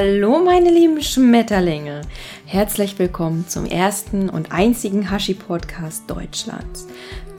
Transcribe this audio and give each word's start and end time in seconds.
Hallo 0.00 0.38
meine 0.38 0.70
lieben 0.70 1.02
Schmetterlinge. 1.02 2.02
Herzlich 2.46 3.00
willkommen 3.00 3.48
zum 3.48 3.66
ersten 3.66 4.28
und 4.30 4.52
einzigen 4.52 5.10
Hashi-Podcast 5.10 6.08
Deutschlands. 6.08 6.86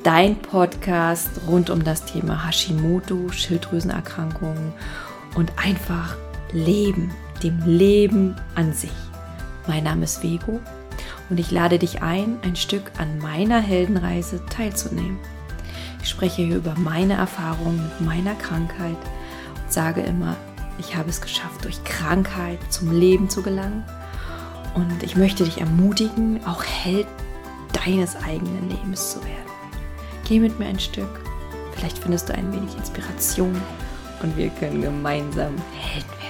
Dein 0.03 0.35
Podcast 0.35 1.29
rund 1.47 1.69
um 1.69 1.85
das 1.85 2.03
Thema 2.03 2.45
Hashimoto, 2.45 3.31
Schilddrüsenerkrankungen 3.31 4.73
und 5.35 5.53
einfach 5.55 6.17
Leben, 6.51 7.11
dem 7.43 7.63
Leben 7.65 8.35
an 8.55 8.73
sich. 8.73 8.91
Mein 9.65 9.85
Name 9.85 10.03
ist 10.03 10.21
Vego 10.21 10.59
und 11.29 11.39
ich 11.39 11.51
lade 11.51 11.79
dich 11.79 12.01
ein, 12.01 12.39
ein 12.41 12.57
Stück 12.57 12.91
an 12.97 13.19
meiner 13.19 13.61
Heldenreise 13.61 14.41
teilzunehmen. 14.47 15.17
Ich 16.03 16.09
spreche 16.09 16.41
hier 16.41 16.57
über 16.57 16.75
meine 16.77 17.13
Erfahrungen 17.13 17.89
mit 17.99 18.01
meiner 18.01 18.35
Krankheit 18.35 18.97
und 19.63 19.71
sage 19.71 20.01
immer, 20.01 20.35
ich 20.79 20.95
habe 20.95 21.09
es 21.09 21.21
geschafft, 21.21 21.65
durch 21.65 21.83
Krankheit 21.83 22.59
zum 22.69 22.91
Leben 22.91 23.29
zu 23.29 23.43
gelangen. 23.43 23.83
Und 24.75 25.03
ich 25.03 25.15
möchte 25.15 25.43
dich 25.43 25.59
ermutigen, 25.59 26.39
auch 26.45 26.63
Held 26.63 27.07
deines 27.85 28.15
eigenen 28.15 28.69
Lebens 28.69 29.11
zu 29.11 29.19
werden. 29.23 29.35
Geh 30.27 30.39
mit 30.39 30.57
mir 30.57 30.67
ein 30.67 30.79
Stück. 30.79 31.09
Vielleicht 31.73 31.97
findest 31.97 32.29
du 32.29 32.33
ein 32.33 32.51
wenig 32.53 32.75
Inspiration 32.77 33.59
und 34.21 34.37
wir 34.37 34.49
können 34.49 34.81
gemeinsam 34.81 35.53
Helden 35.73 36.09
werden. 36.09 36.29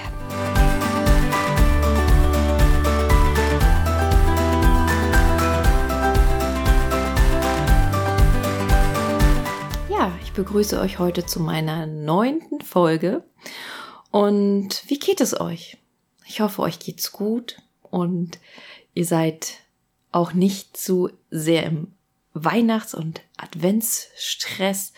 Ja, 9.90 10.12
ich 10.22 10.32
begrüße 10.32 10.80
euch 10.80 10.98
heute 10.98 11.26
zu 11.26 11.40
meiner 11.40 11.86
neunten 11.86 12.60
Folge 12.62 13.22
und 14.10 14.82
wie 14.88 14.98
geht 14.98 15.20
es 15.20 15.38
euch? 15.40 15.76
Ich 16.26 16.40
hoffe, 16.40 16.62
euch 16.62 16.78
geht's 16.78 17.12
gut 17.12 17.56
und 17.82 18.38
ihr 18.94 19.04
seid 19.04 19.58
auch 20.12 20.32
nicht 20.32 20.76
zu 20.76 21.10
sehr 21.30 21.64
im 21.64 21.88
Weihnachts- 22.32 22.94
und 22.94 23.20
Adventsstress 23.36 24.92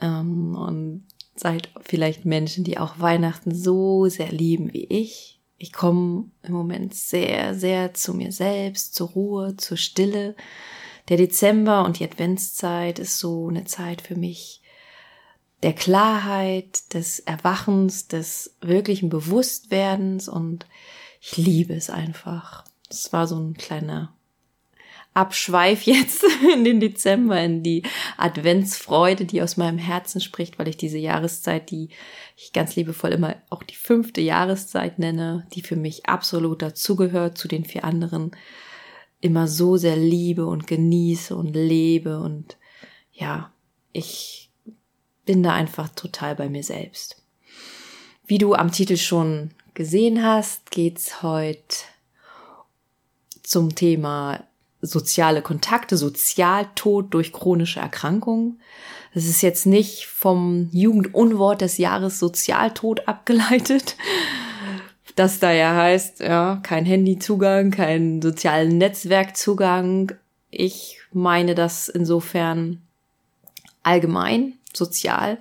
ähm, 0.00 0.54
und 0.54 1.06
seid 1.36 1.70
vielleicht 1.82 2.24
Menschen, 2.24 2.64
die 2.64 2.78
auch 2.78 3.00
Weihnachten 3.00 3.54
so 3.54 4.08
sehr 4.08 4.30
lieben 4.30 4.72
wie 4.72 4.84
ich. 4.84 5.40
Ich 5.58 5.72
komme 5.72 6.30
im 6.42 6.52
Moment 6.52 6.94
sehr, 6.94 7.54
sehr 7.54 7.94
zu 7.94 8.14
mir 8.14 8.32
selbst, 8.32 8.94
zur 8.94 9.10
Ruhe, 9.10 9.56
zur 9.56 9.76
Stille. 9.76 10.36
Der 11.08 11.16
Dezember 11.16 11.84
und 11.84 11.98
die 11.98 12.04
Adventszeit 12.04 12.98
ist 12.98 13.18
so 13.18 13.48
eine 13.48 13.64
Zeit 13.64 14.00
für 14.00 14.16
mich, 14.16 14.62
der 15.64 15.72
Klarheit, 15.72 16.92
des 16.92 17.20
Erwachens, 17.20 18.06
des 18.06 18.54
wirklichen 18.60 19.08
Bewusstwerdens 19.08 20.28
und 20.28 20.66
ich 21.22 21.38
liebe 21.38 21.72
es 21.72 21.88
einfach. 21.88 22.64
Es 22.90 23.14
war 23.14 23.26
so 23.26 23.38
ein 23.38 23.54
kleiner 23.54 24.14
Abschweif 25.14 25.84
jetzt 25.84 26.22
in 26.52 26.64
den 26.64 26.80
Dezember, 26.80 27.42
in 27.42 27.62
die 27.62 27.82
Adventsfreude, 28.18 29.24
die 29.24 29.40
aus 29.40 29.56
meinem 29.56 29.78
Herzen 29.78 30.20
spricht, 30.20 30.58
weil 30.58 30.68
ich 30.68 30.76
diese 30.76 30.98
Jahreszeit, 30.98 31.70
die 31.70 31.88
ich 32.36 32.52
ganz 32.52 32.76
liebevoll 32.76 33.12
immer 33.12 33.36
auch 33.48 33.62
die 33.62 33.76
fünfte 33.76 34.20
Jahreszeit 34.20 34.98
nenne, 34.98 35.46
die 35.54 35.62
für 35.62 35.76
mich 35.76 36.04
absolut 36.04 36.60
dazugehört 36.60 37.38
zu 37.38 37.48
den 37.48 37.64
vier 37.64 37.84
anderen, 37.84 38.32
immer 39.22 39.48
so 39.48 39.78
sehr 39.78 39.96
liebe 39.96 40.44
und 40.44 40.66
genieße 40.66 41.34
und 41.34 41.54
lebe 41.54 42.20
und 42.20 42.58
ja, 43.14 43.50
ich 43.94 44.50
bin 45.24 45.42
da 45.42 45.52
einfach 45.52 45.88
total 45.90 46.34
bei 46.34 46.48
mir 46.48 46.62
selbst. 46.62 47.22
Wie 48.26 48.38
du 48.38 48.54
am 48.54 48.72
Titel 48.72 48.96
schon 48.96 49.50
gesehen 49.74 50.24
hast, 50.24 50.70
geht's 50.70 51.22
heute 51.22 51.76
zum 53.42 53.74
Thema 53.74 54.44
soziale 54.80 55.42
Kontakte, 55.42 55.96
Sozialtod 55.96 57.12
durch 57.12 57.32
chronische 57.32 57.80
Erkrankungen. 57.80 58.60
Das 59.14 59.24
ist 59.26 59.42
jetzt 59.42 59.66
nicht 59.66 60.06
vom 60.06 60.68
Jugendunwort 60.72 61.60
des 61.60 61.78
Jahres 61.78 62.18
Sozialtod 62.18 63.08
abgeleitet, 63.08 63.96
das 65.16 65.38
da 65.38 65.52
ja 65.52 65.74
heißt, 65.74 66.20
ja, 66.20 66.60
kein 66.62 66.84
Handyzugang, 66.84 67.70
kein 67.70 68.20
sozialen 68.20 68.78
Netzwerkzugang. 68.78 70.12
Ich 70.50 70.98
meine 71.12 71.54
das 71.54 71.88
insofern 71.88 72.82
allgemein 73.82 74.54
sozial. 74.76 75.38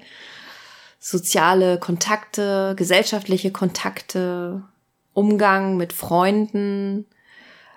Soziale 0.99 1.79
Kontakte, 1.79 2.75
gesellschaftliche 2.77 3.51
Kontakte, 3.51 4.63
Umgang 5.13 5.77
mit 5.77 5.94
Freunden, 5.94 7.05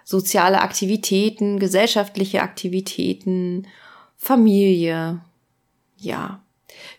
soziale 0.04 0.60
Aktivitäten, 0.60 1.58
gesellschaftliche 1.58 2.42
Aktivitäten, 2.42 3.66
Familie. 4.16 5.20
Ja, 5.96 6.40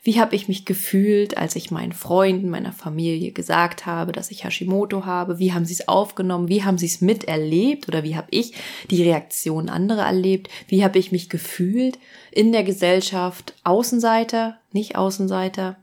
wie 0.04 0.20
habe 0.20 0.36
ich 0.36 0.48
mich 0.48 0.66
gefühlt, 0.66 1.38
als 1.38 1.56
ich 1.56 1.72
meinen 1.72 1.92
Freunden, 1.92 2.50
meiner 2.50 2.72
Familie 2.72 3.32
gesagt 3.32 3.86
habe, 3.86 4.12
dass 4.12 4.32
ich 4.32 4.44
Hashimoto 4.44 5.06
habe? 5.06 5.40
Wie 5.40 5.54
haben 5.54 5.66
sie 5.66 5.74
es 5.74 5.88
aufgenommen? 5.88 6.48
Wie 6.48 6.64
haben 6.64 6.78
sie 6.78 6.86
es 6.86 7.02
miterlebt? 7.02 7.88
Oder 7.88 8.04
wie 8.04 8.16
habe 8.16 8.28
ich 8.32 8.54
die 8.90 9.04
Reaktion 9.04 9.70
anderer 9.70 10.06
erlebt? 10.06 10.50
Wie 10.68 10.84
habe 10.84 11.00
ich 11.00 11.12
mich 11.12 11.30
gefühlt 11.30 12.00
in 12.32 12.52
der 12.52 12.64
Gesellschaft? 12.64 13.54
Außenseiter, 13.64 14.60
nicht 14.72 14.96
Außenseiter? 14.96 15.78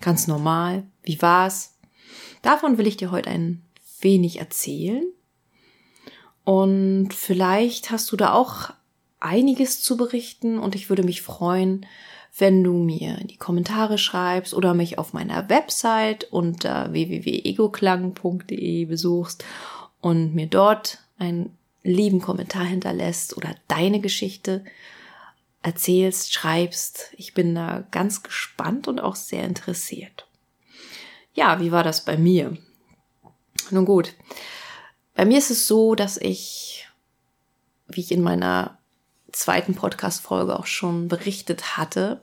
Ganz 0.00 0.26
normal. 0.26 0.84
Wie 1.02 1.20
war's? 1.20 1.76
Davon 2.42 2.78
will 2.78 2.86
ich 2.86 2.96
dir 2.96 3.10
heute 3.10 3.30
ein 3.30 3.62
wenig 4.00 4.38
erzählen. 4.38 5.04
Und 6.44 7.12
vielleicht 7.12 7.90
hast 7.90 8.10
du 8.12 8.16
da 8.16 8.32
auch 8.32 8.70
einiges 9.20 9.82
zu 9.82 9.96
berichten 9.96 10.58
und 10.58 10.74
ich 10.74 10.88
würde 10.88 11.02
mich 11.02 11.22
freuen, 11.22 11.86
wenn 12.36 12.62
du 12.64 12.72
mir 12.74 13.16
die 13.24 13.36
Kommentare 13.36 13.98
schreibst 13.98 14.54
oder 14.54 14.74
mich 14.74 14.98
auf 14.98 15.12
meiner 15.12 15.48
Website 15.48 16.24
unter 16.24 16.92
www.egoklang.de 16.92 18.84
besuchst 18.84 19.44
und 20.00 20.34
mir 20.34 20.46
dort 20.46 20.98
einen 21.18 21.56
lieben 21.82 22.20
Kommentar 22.20 22.64
hinterlässt 22.64 23.36
oder 23.36 23.54
deine 23.68 24.00
Geschichte 24.00 24.64
erzählst, 25.62 26.32
schreibst. 26.32 27.12
Ich 27.16 27.34
bin 27.34 27.54
da 27.54 27.84
ganz 27.90 28.22
gespannt 28.22 28.88
und 28.88 29.00
auch 29.00 29.16
sehr 29.16 29.44
interessiert. 29.44 30.26
Ja, 31.34 31.60
wie 31.60 31.72
war 31.72 31.84
das 31.84 32.04
bei 32.04 32.16
mir? 32.16 32.56
Nun 33.70 33.84
gut, 33.84 34.14
bei 35.14 35.24
mir 35.24 35.38
ist 35.38 35.50
es 35.50 35.66
so, 35.66 35.94
dass 35.94 36.16
ich, 36.16 36.88
wie 37.88 38.00
ich 38.00 38.10
in 38.12 38.22
meiner 38.22 38.79
zweiten 39.32 39.74
Podcast-Folge 39.74 40.58
auch 40.58 40.66
schon 40.66 41.08
berichtet 41.08 41.76
hatte, 41.76 42.22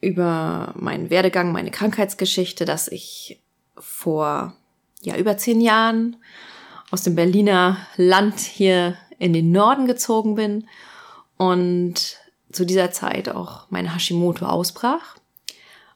über 0.00 0.74
meinen 0.76 1.10
Werdegang, 1.10 1.52
meine 1.52 1.70
Krankheitsgeschichte, 1.70 2.64
dass 2.64 2.88
ich 2.88 3.40
vor 3.78 4.54
ja 5.02 5.16
über 5.16 5.36
zehn 5.36 5.60
Jahren 5.60 6.16
aus 6.90 7.02
dem 7.02 7.14
Berliner 7.14 7.78
Land 7.96 8.40
hier 8.40 8.96
in 9.18 9.32
den 9.32 9.52
Norden 9.52 9.86
gezogen 9.86 10.34
bin 10.34 10.68
und 11.38 12.18
zu 12.50 12.64
dieser 12.64 12.90
Zeit 12.90 13.28
auch 13.28 13.66
mein 13.70 13.92
Hashimoto 13.94 14.44
ausbrach 14.44 15.16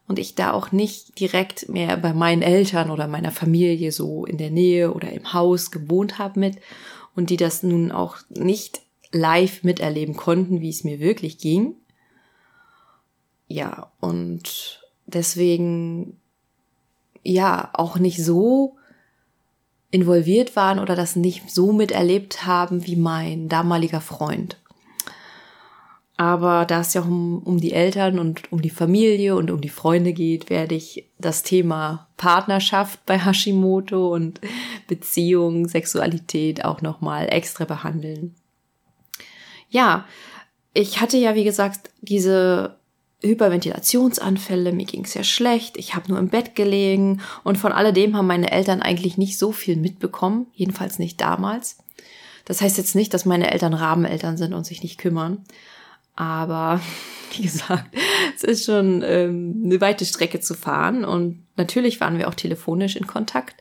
und 0.09 0.19
ich 0.19 0.35
da 0.35 0.53
auch 0.53 0.73
nicht 0.73 1.19
direkt 1.19 1.69
mehr 1.69 1.97
bei 1.97 2.13
meinen 2.13 2.43
Eltern 2.43 2.91
oder 2.91 3.09
meiner 3.09 3.33
Familie 3.33 3.93
so 3.93 4.25
in 4.25 4.39
der 4.39 4.51
Nähe 4.51 4.93
oder 4.93 5.11
im 5.13 5.33
Haus 5.33 5.71
gewohnt 5.71 6.19
habe 6.19 6.39
mit 6.39 6.59
und 7.15 7.31
die 7.31 7.37
das 7.37 7.63
nun 7.63 7.91
auch 7.91 8.17
nicht 8.29 8.81
live 9.17 9.65
miterleben 9.65 10.17
konnten, 10.17 10.61
wie 10.61 10.69
es 10.69 10.85
mir 10.85 11.01
wirklich 11.01 11.39
ging. 11.39 11.75
Ja, 13.49 13.91
und 14.01 14.81
deswegen 15.07 16.21
ja 17.23 17.71
auch 17.73 17.99
nicht 17.99 18.25
so 18.25 18.77
involviert 19.91 20.57
waren 20.57 20.79
oder 20.79 20.97
das 20.97 21.17
nicht 21.17 21.51
so 21.51 21.73
miterlebt 21.73 22.45
haben 22.45 22.87
wie 22.87 22.97
mein 22.97 23.49
damaliger 23.49 24.01
Freund. 24.01 24.59
Aber 26.19 26.65
da 26.65 26.81
es 26.81 26.95
ja 26.95 27.03
um, 27.03 27.43
um 27.43 27.59
die 27.59 27.73
Eltern 27.73 28.19
und 28.19 28.51
um 28.51 28.63
die 28.63 28.71
Familie 28.71 29.37
und 29.37 29.51
um 29.51 29.61
die 29.61 29.69
Freunde 29.69 30.15
geht, 30.15 30.49
werde 30.49 30.75
ich 30.75 31.05
das 31.19 31.43
Thema 31.43 32.09
Partnerschaft 32.17 33.05
bei 33.05 33.19
Hashimoto 33.19 34.15
und 34.15 34.41
Beziehung, 34.89 35.69
Sexualität 35.69 36.65
auch 36.65 36.81
nochmal 36.81 37.29
extra 37.31 37.67
behandeln 37.67 38.35
ja, 39.69 40.07
ich 40.73 41.01
hatte 41.01 41.17
ja, 41.17 41.35
wie 41.35 41.45
gesagt, 41.45 41.91
diese 42.01 42.77
Hyperventilationsanfälle, 43.23 44.73
mir 44.73 44.85
ging 44.85 45.05
es 45.05 45.15
ja 45.15 45.25
schlecht, 45.25 45.77
ich 45.77 45.95
habe 45.95 46.09
nur 46.09 46.19
im 46.19 46.29
Bett 46.29 46.55
gelegen 46.55 47.21
und 47.45 47.57
von 47.57 47.73
alledem 47.73 48.17
haben 48.17 48.27
meine 48.27 48.53
Eltern 48.53 48.83
eigentlich 48.83 49.17
nicht 49.17 49.39
so 49.39 49.53
viel 49.53 49.77
mitbekommen, 49.77 50.47
jedenfalls 50.53 50.99
nicht 50.99 51.21
damals. 51.21 51.79
Das 52.45 52.61
heißt 52.61 52.77
jetzt 52.77 52.95
nicht, 52.95 53.13
dass 53.15 53.25
meine 53.25 53.51
Eltern 53.51 53.75
Rabeneltern 53.75 54.37
sind 54.37 54.53
und 54.53 54.65
sich 54.65 54.83
nicht 54.83 54.99
kümmern, 54.99 55.45
aber 56.15 56.81
wie 57.37 57.43
gesagt, 57.43 57.95
es 58.37 58.45
ist 58.45 58.65
schon 58.65 59.03
ähm, 59.05 59.63
eine 59.65 59.81
weite 59.81 60.05
Strecke 60.05 60.41
zu 60.41 60.55
fahren 60.55 61.05
und 61.05 61.43
natürlich 61.57 62.01
waren 62.01 62.19
wir 62.19 62.29
auch 62.29 62.35
telefonisch 62.35 62.97
in 62.97 63.07
Kontakt. 63.07 63.57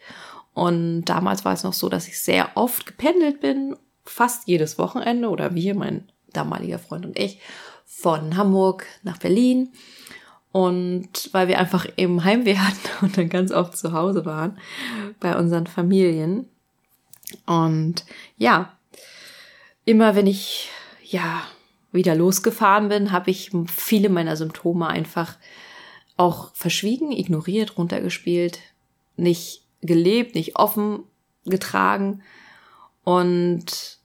Und 0.54 1.04
damals 1.06 1.44
war 1.44 1.52
es 1.52 1.63
noch 1.63 1.74
so, 1.74 1.90
dass 1.90 2.07
ich 2.07 2.22
sehr 2.22 2.52
oft 2.56 2.86
gependelt 2.86 3.42
bin, 3.42 3.75
fast 4.06 4.48
jedes 4.48 4.78
Wochenende 4.78 5.30
oder 5.30 5.56
wir, 5.56 5.75
mein 5.75 6.10
damaliger 6.31 6.80
Freund 6.80 7.06
und 7.06 7.18
ich, 7.18 7.40
von 7.86 8.38
Hamburg 8.38 8.86
nach 9.04 9.18
Berlin. 9.18 9.69
Und 10.52 11.30
weil 11.34 11.48
wir 11.48 11.60
einfach 11.60 11.86
eben 11.98 12.24
Heimweh 12.24 12.57
hatten 12.57 13.06
und 13.06 13.18
dann 13.18 13.30
ganz 13.30 13.52
oft 13.52 13.78
zu 13.78 13.92
Hause 13.92 14.25
waren 14.25 14.57
bei 15.19 15.38
unseren 15.38 15.68
Familien. 15.68 16.48
Und 17.46 18.06
ja, 18.38 18.78
immer 19.86 20.16
wenn 20.16 20.28
ich 20.28 20.69
ja 21.04 21.44
wieder 21.92 22.16
losgefahren 22.16 22.90
bin, 22.90 23.12
habe 23.12 23.31
ich 23.31 23.52
viele 23.68 24.10
meiner 24.10 24.36
Symptome 24.36 24.88
einfach 24.88 25.38
auch 26.18 26.54
verschwiegen, 26.54 27.12
ignoriert, 27.12 27.78
runtergespielt, 27.78 28.60
nicht 29.18 29.63
gelebt, 29.81 30.36
nicht 30.36 30.57
offen 30.57 31.04
getragen. 31.46 32.22
Und 33.06 34.00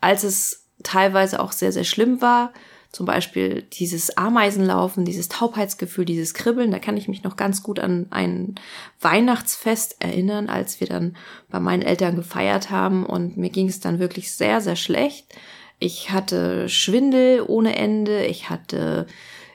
als 0.00 0.24
es 0.24 0.66
teilweise 0.82 1.38
auch 1.38 1.52
sehr, 1.52 1.70
sehr 1.70 1.84
schlimm 1.84 2.20
war, 2.20 2.52
zum 2.90 3.06
Beispiel 3.06 3.62
dieses 3.62 4.18
Ameisenlaufen, 4.18 5.06
dieses 5.06 5.28
Taubheitsgefühl, 5.28 6.04
dieses 6.04 6.34
Kribbeln, 6.34 6.70
da 6.70 6.78
kann 6.78 6.96
ich 6.98 7.08
mich 7.08 7.22
noch 7.22 7.36
ganz 7.36 7.62
gut 7.62 7.78
an 7.78 8.06
ein 8.10 8.56
Weihnachtsfest 9.00 9.96
erinnern, 10.00 10.50
als 10.50 10.80
wir 10.80 10.88
dann 10.88 11.16
bei 11.48 11.58
meinen 11.58 11.82
Eltern 11.82 12.16
gefeiert 12.16 12.70
haben 12.70 13.06
und 13.06 13.38
mir 13.38 13.48
ging 13.48 13.68
es 13.68 13.80
dann 13.80 13.98
wirklich 13.98 14.32
sehr, 14.32 14.60
sehr 14.60 14.76
schlecht. 14.76 15.34
Ich 15.78 16.10
hatte 16.10 16.68
Schwindel 16.68 17.44
ohne 17.46 17.76
Ende, 17.76 18.26
ich 18.26 18.50
hatte 18.50 19.06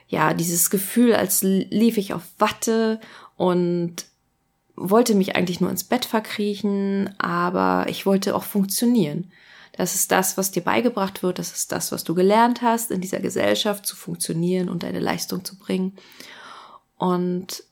ja 0.08 0.34
dieses 0.34 0.68
Gefühl, 0.68 1.14
als 1.14 1.42
lief 1.42 1.96
ich 1.96 2.14
auf 2.14 2.22
Watte 2.38 2.98
und 3.36 4.06
wollte 4.80 5.14
mich 5.14 5.36
eigentlich 5.36 5.60
nur 5.60 5.70
ins 5.70 5.84
Bett 5.84 6.04
verkriechen, 6.04 7.14
aber 7.18 7.86
ich 7.88 8.06
wollte 8.06 8.34
auch 8.34 8.44
funktionieren. 8.44 9.30
Das 9.72 9.94
ist 9.94 10.10
das, 10.10 10.36
was 10.36 10.50
dir 10.50 10.62
beigebracht 10.62 11.22
wird. 11.22 11.38
Das 11.38 11.52
ist 11.52 11.70
das, 11.70 11.92
was 11.92 12.02
du 12.02 12.14
gelernt 12.14 12.62
hast, 12.62 12.90
in 12.90 13.00
dieser 13.00 13.20
Gesellschaft 13.20 13.86
zu 13.86 13.94
funktionieren 13.94 14.68
und 14.68 14.82
deine 14.82 14.98
Leistung 14.98 15.44
zu 15.44 15.56
bringen. 15.56 15.96
Und 16.96 17.62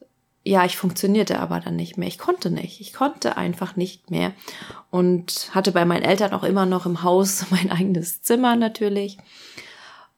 ja, 0.44 0.64
ich 0.64 0.76
funktionierte 0.76 1.40
aber 1.40 1.58
dann 1.58 1.74
nicht 1.74 1.98
mehr. 1.98 2.06
Ich 2.06 2.18
konnte 2.18 2.50
nicht. 2.50 2.80
Ich 2.80 2.92
konnte 2.92 3.36
einfach 3.36 3.74
nicht 3.74 4.12
mehr. 4.12 4.32
Und 4.90 5.50
hatte 5.52 5.72
bei 5.72 5.84
meinen 5.84 6.04
Eltern 6.04 6.32
auch 6.32 6.44
immer 6.44 6.66
noch 6.66 6.86
im 6.86 7.02
Haus 7.02 7.46
mein 7.50 7.72
eigenes 7.72 8.22
Zimmer 8.22 8.54
natürlich. 8.54 9.18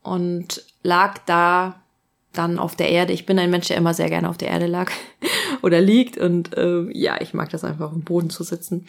Und 0.03 0.65
lag 0.83 1.19
da 1.25 1.81
dann 2.33 2.59
auf 2.59 2.77
der 2.77 2.91
Erde. 2.91 3.13
Ich 3.13 3.27
bin 3.27 3.39
ein 3.39 3.51
Mensch, 3.51 3.69
der 3.69 3.77
immer 3.77 3.95
sehr 3.95 4.09
gerne 4.09 4.29
auf 4.29 4.39
der 4.39 4.49
Erde 4.49 4.67
lag 4.67 4.91
oder 5.63 5.81
liegt. 5.81 6.19
Und 6.19 6.57
äh, 6.57 6.91
ja, 6.93 7.21
ich 7.21 7.35
mag 7.35 7.51
das 7.51 7.65
einfach 7.65 7.87
auf 7.87 7.93
dem 7.93 8.05
Boden 8.05 8.31
zu 8.31 8.45
sitzen. 8.45 8.87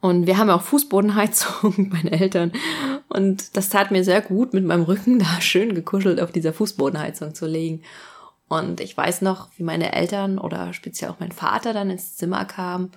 Und 0.00 0.26
wir 0.26 0.36
haben 0.36 0.50
auch 0.50 0.62
Fußbodenheizung, 0.62 1.90
meine 1.92 2.12
Eltern. 2.12 2.52
Und 3.08 3.56
das 3.56 3.68
tat 3.68 3.90
mir 3.90 4.04
sehr 4.04 4.20
gut, 4.20 4.52
mit 4.52 4.64
meinem 4.64 4.82
Rücken 4.82 5.18
da 5.18 5.40
schön 5.40 5.74
gekuschelt 5.74 6.20
auf 6.20 6.32
dieser 6.32 6.52
Fußbodenheizung 6.52 7.34
zu 7.34 7.46
legen. 7.46 7.82
Und 8.48 8.80
ich 8.80 8.96
weiß 8.96 9.22
noch, 9.22 9.48
wie 9.56 9.62
meine 9.62 9.92
Eltern 9.92 10.38
oder 10.38 10.74
speziell 10.74 11.10
auch 11.10 11.20
mein 11.20 11.32
Vater 11.32 11.72
dann 11.72 11.88
ins 11.88 12.16
Zimmer 12.16 12.44
kam. 12.44 12.90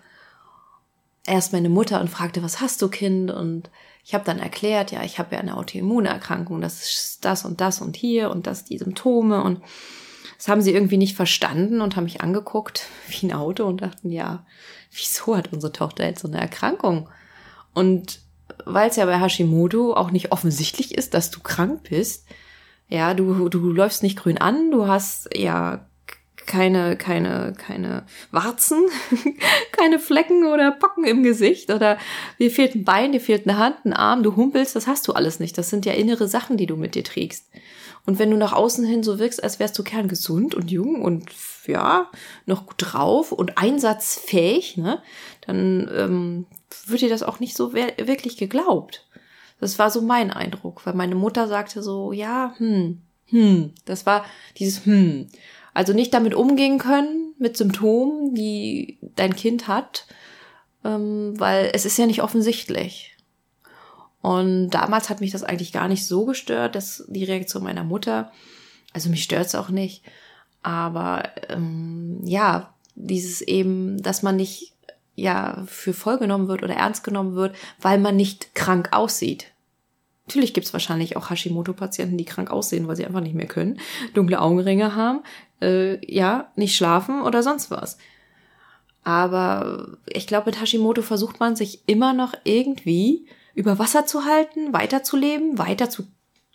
Erst 1.25 1.53
meine 1.53 1.69
Mutter 1.69 2.01
und 2.01 2.09
fragte, 2.09 2.43
was 2.43 2.61
hast 2.61 2.81
du, 2.81 2.87
Kind? 2.87 3.31
Und 3.31 3.69
ich 4.03 4.13
habe 4.13 4.23
dann 4.23 4.39
erklärt, 4.39 4.91
ja, 4.91 5.03
ich 5.03 5.17
habe 5.17 5.35
ja 5.35 5.41
eine 5.41 5.57
Autoimmunerkrankung, 5.57 6.61
das 6.61 6.83
ist 6.83 7.25
das 7.25 7.45
und 7.45 7.61
das 7.61 7.81
und 7.81 7.95
hier 7.95 8.29
und 8.29 8.45
das 8.45 8.65
die 8.65 8.77
Symptome. 8.77 9.43
Und 9.43 9.61
das 10.37 10.47
haben 10.47 10.61
sie 10.61 10.71
irgendwie 10.71 10.97
nicht 10.97 11.15
verstanden 11.15 11.81
und 11.81 11.95
haben 11.95 12.03
mich 12.03 12.21
angeguckt 12.21 12.87
wie 13.07 13.27
ein 13.27 13.33
Auto 13.33 13.65
und 13.65 13.81
dachten, 13.81 14.11
ja, 14.11 14.45
wieso 14.91 15.35
hat 15.35 15.51
unsere 15.51 15.73
Tochter 15.73 16.05
jetzt 16.05 16.21
so 16.21 16.27
eine 16.27 16.39
Erkrankung? 16.39 17.09
Und 17.73 18.19
weil 18.65 18.89
es 18.89 18.95
ja 18.95 19.05
bei 19.05 19.19
Hashimoto 19.19 19.93
auch 19.93 20.11
nicht 20.11 20.31
offensichtlich 20.31 20.95
ist, 20.95 21.13
dass 21.13 21.31
du 21.31 21.39
krank 21.39 21.81
bist, 21.89 22.25
ja, 22.87 23.13
du, 23.13 23.49
du 23.49 23.71
läufst 23.71 24.03
nicht 24.03 24.17
grün 24.17 24.37
an, 24.37 24.69
du 24.69 24.87
hast 24.87 25.29
ja 25.35 25.87
keine, 26.45 26.95
keine, 26.97 27.53
keine 27.57 28.03
Warzen, 28.31 28.85
keine 29.71 29.99
Flecken 29.99 30.45
oder 30.45 30.71
Pocken 30.71 31.05
im 31.05 31.23
Gesicht 31.23 31.71
oder 31.71 31.97
dir 32.39 32.51
fehlt 32.51 32.75
ein 32.75 32.83
Bein, 32.85 33.11
dir 33.11 33.21
fehlt 33.21 33.47
eine 33.47 33.57
Hand, 33.57 33.85
ein 33.85 33.93
Arm, 33.93 34.23
du 34.23 34.35
humpelst, 34.35 34.75
das 34.75 34.87
hast 34.87 35.07
du 35.07 35.13
alles 35.13 35.39
nicht. 35.39 35.57
Das 35.57 35.69
sind 35.69 35.85
ja 35.85 35.93
innere 35.93 36.27
Sachen, 36.27 36.57
die 36.57 36.67
du 36.67 36.75
mit 36.75 36.95
dir 36.95 37.03
trägst. 37.03 37.45
Und 38.05 38.19
wenn 38.19 38.29
du 38.29 38.37
nach 38.37 38.53
außen 38.53 38.85
hin 38.85 39.03
so 39.03 39.17
wirkst, 39.17 39.43
als 39.43 39.59
wärst 39.59 39.77
du 39.79 39.83
kerngesund 39.83 40.53
und 40.53 40.69
jung 40.69 41.01
und 41.01 41.25
ja, 41.65 42.11
noch 42.45 42.67
gut 42.67 42.75
drauf 42.77 43.31
und 43.31 43.57
einsatzfähig, 43.57 44.77
ne, 44.77 45.01
dann 45.45 45.89
ähm, 45.91 46.45
wird 46.85 47.01
dir 47.01 47.09
das 47.09 47.23
auch 47.23 47.39
nicht 47.39 47.57
so 47.57 47.73
wirklich 47.73 48.37
geglaubt. 48.37 49.07
Das 49.59 49.79
war 49.79 49.89
so 49.89 50.01
mein 50.01 50.31
Eindruck, 50.31 50.85
weil 50.85 50.93
meine 50.93 51.15
Mutter 51.15 51.47
sagte 51.47 51.81
so, 51.81 52.11
ja, 52.11 52.53
hm, 52.57 53.01
hm, 53.27 53.73
das 53.85 54.05
war 54.05 54.25
dieses 54.57 54.85
hm. 54.85 55.27
Also 55.75 55.91
nicht 55.91 56.13
damit 56.13 56.33
umgehen 56.33 56.79
können 56.79 57.33
mit 57.37 57.57
Symptomen, 57.57 58.33
die 58.33 58.97
dein 59.01 59.35
Kind 59.35 59.67
hat, 59.67 60.07
ähm, 60.85 61.33
weil 61.37 61.69
es 61.73 61.85
ist 61.85 61.97
ja 61.97 62.05
nicht 62.05 62.23
offensichtlich. 62.23 63.17
Und 64.21 64.69
damals 64.69 65.09
hat 65.09 65.19
mich 65.19 65.31
das 65.31 65.43
eigentlich 65.43 65.73
gar 65.73 65.89
nicht 65.89 66.07
so 66.07 66.25
gestört, 66.25 66.75
dass 66.75 67.03
die 67.09 67.25
Reaktion 67.25 67.61
meiner 67.61 67.83
Mutter. 67.83 68.31
Also 68.93 69.09
mich 69.09 69.23
stört 69.23 69.47
es 69.47 69.53
auch 69.53 69.69
nicht. 69.69 70.01
Aber 70.63 71.29
ähm, 71.49 72.21
ja, 72.23 72.73
dieses 72.95 73.41
eben, 73.41 74.01
dass 74.01 74.23
man 74.23 74.37
nicht 74.37 74.73
ja 75.15 75.63
für 75.67 75.93
voll 75.93 76.17
genommen 76.17 76.47
wird 76.47 76.63
oder 76.63 76.75
ernst 76.75 77.03
genommen 77.03 77.35
wird, 77.35 77.53
weil 77.81 77.99
man 77.99 78.15
nicht 78.15 78.55
krank 78.55 78.93
aussieht. 78.93 79.47
Natürlich 80.27 80.53
gibt's 80.53 80.73
wahrscheinlich 80.73 81.17
auch 81.17 81.29
Hashimoto-Patienten, 81.29 82.17
die 82.17 82.25
krank 82.25 82.49
aussehen, 82.49 82.87
weil 82.87 82.95
sie 82.95 83.05
einfach 83.05 83.21
nicht 83.21 83.35
mehr 83.35 83.47
können, 83.47 83.79
dunkle 84.13 84.41
Augenringe 84.41 84.95
haben, 84.95 85.21
äh, 85.61 86.03
ja, 86.11 86.51
nicht 86.55 86.75
schlafen 86.75 87.21
oder 87.21 87.43
sonst 87.43 87.69
was. 87.69 87.97
Aber 89.03 89.97
ich 90.07 90.25
glaube, 90.25 90.47
mit 90.47 90.59
Hashimoto 90.59 91.03
versucht 91.03 91.39
man 91.39 91.55
sich 91.55 91.81
immer 91.85 92.13
noch 92.13 92.33
irgendwie 92.43 93.27
über 93.53 93.77
Wasser 93.77 94.07
zu 94.07 94.25
halten, 94.25 94.73
weiterzuleben, 94.73 95.59
weiter 95.59 95.91
zu 95.91 96.07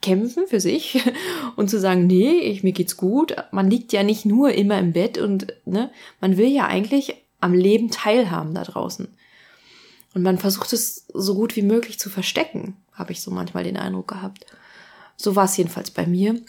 kämpfen 0.02 0.46
für 0.48 0.60
sich 0.60 1.00
und 1.56 1.70
zu 1.70 1.78
sagen, 1.78 2.06
nee, 2.06 2.40
ich, 2.40 2.64
mir 2.64 2.72
geht's 2.72 2.96
gut. 2.96 3.36
Man 3.52 3.70
liegt 3.70 3.92
ja 3.92 4.02
nicht 4.02 4.26
nur 4.26 4.52
immer 4.52 4.78
im 4.78 4.92
Bett 4.92 5.16
und 5.16 5.54
ne, 5.64 5.90
man 6.20 6.36
will 6.36 6.48
ja 6.48 6.66
eigentlich 6.66 7.14
am 7.40 7.54
Leben 7.54 7.90
teilhaben 7.90 8.54
da 8.54 8.64
draußen. 8.64 9.08
Und 10.14 10.22
man 10.22 10.38
versucht 10.38 10.72
es 10.72 11.06
so 11.14 11.34
gut 11.34 11.54
wie 11.54 11.62
möglich 11.62 12.00
zu 12.00 12.10
verstecken, 12.10 12.76
habe 13.00 13.12
ich 13.12 13.20
so 13.20 13.32
manchmal 13.32 13.64
den 13.64 13.76
Eindruck 13.76 14.08
gehabt. 14.08 14.46
So 15.16 15.34
war 15.34 15.46
es 15.46 15.56
jedenfalls 15.56 15.90
bei 15.90 16.06
mir. 16.06 16.40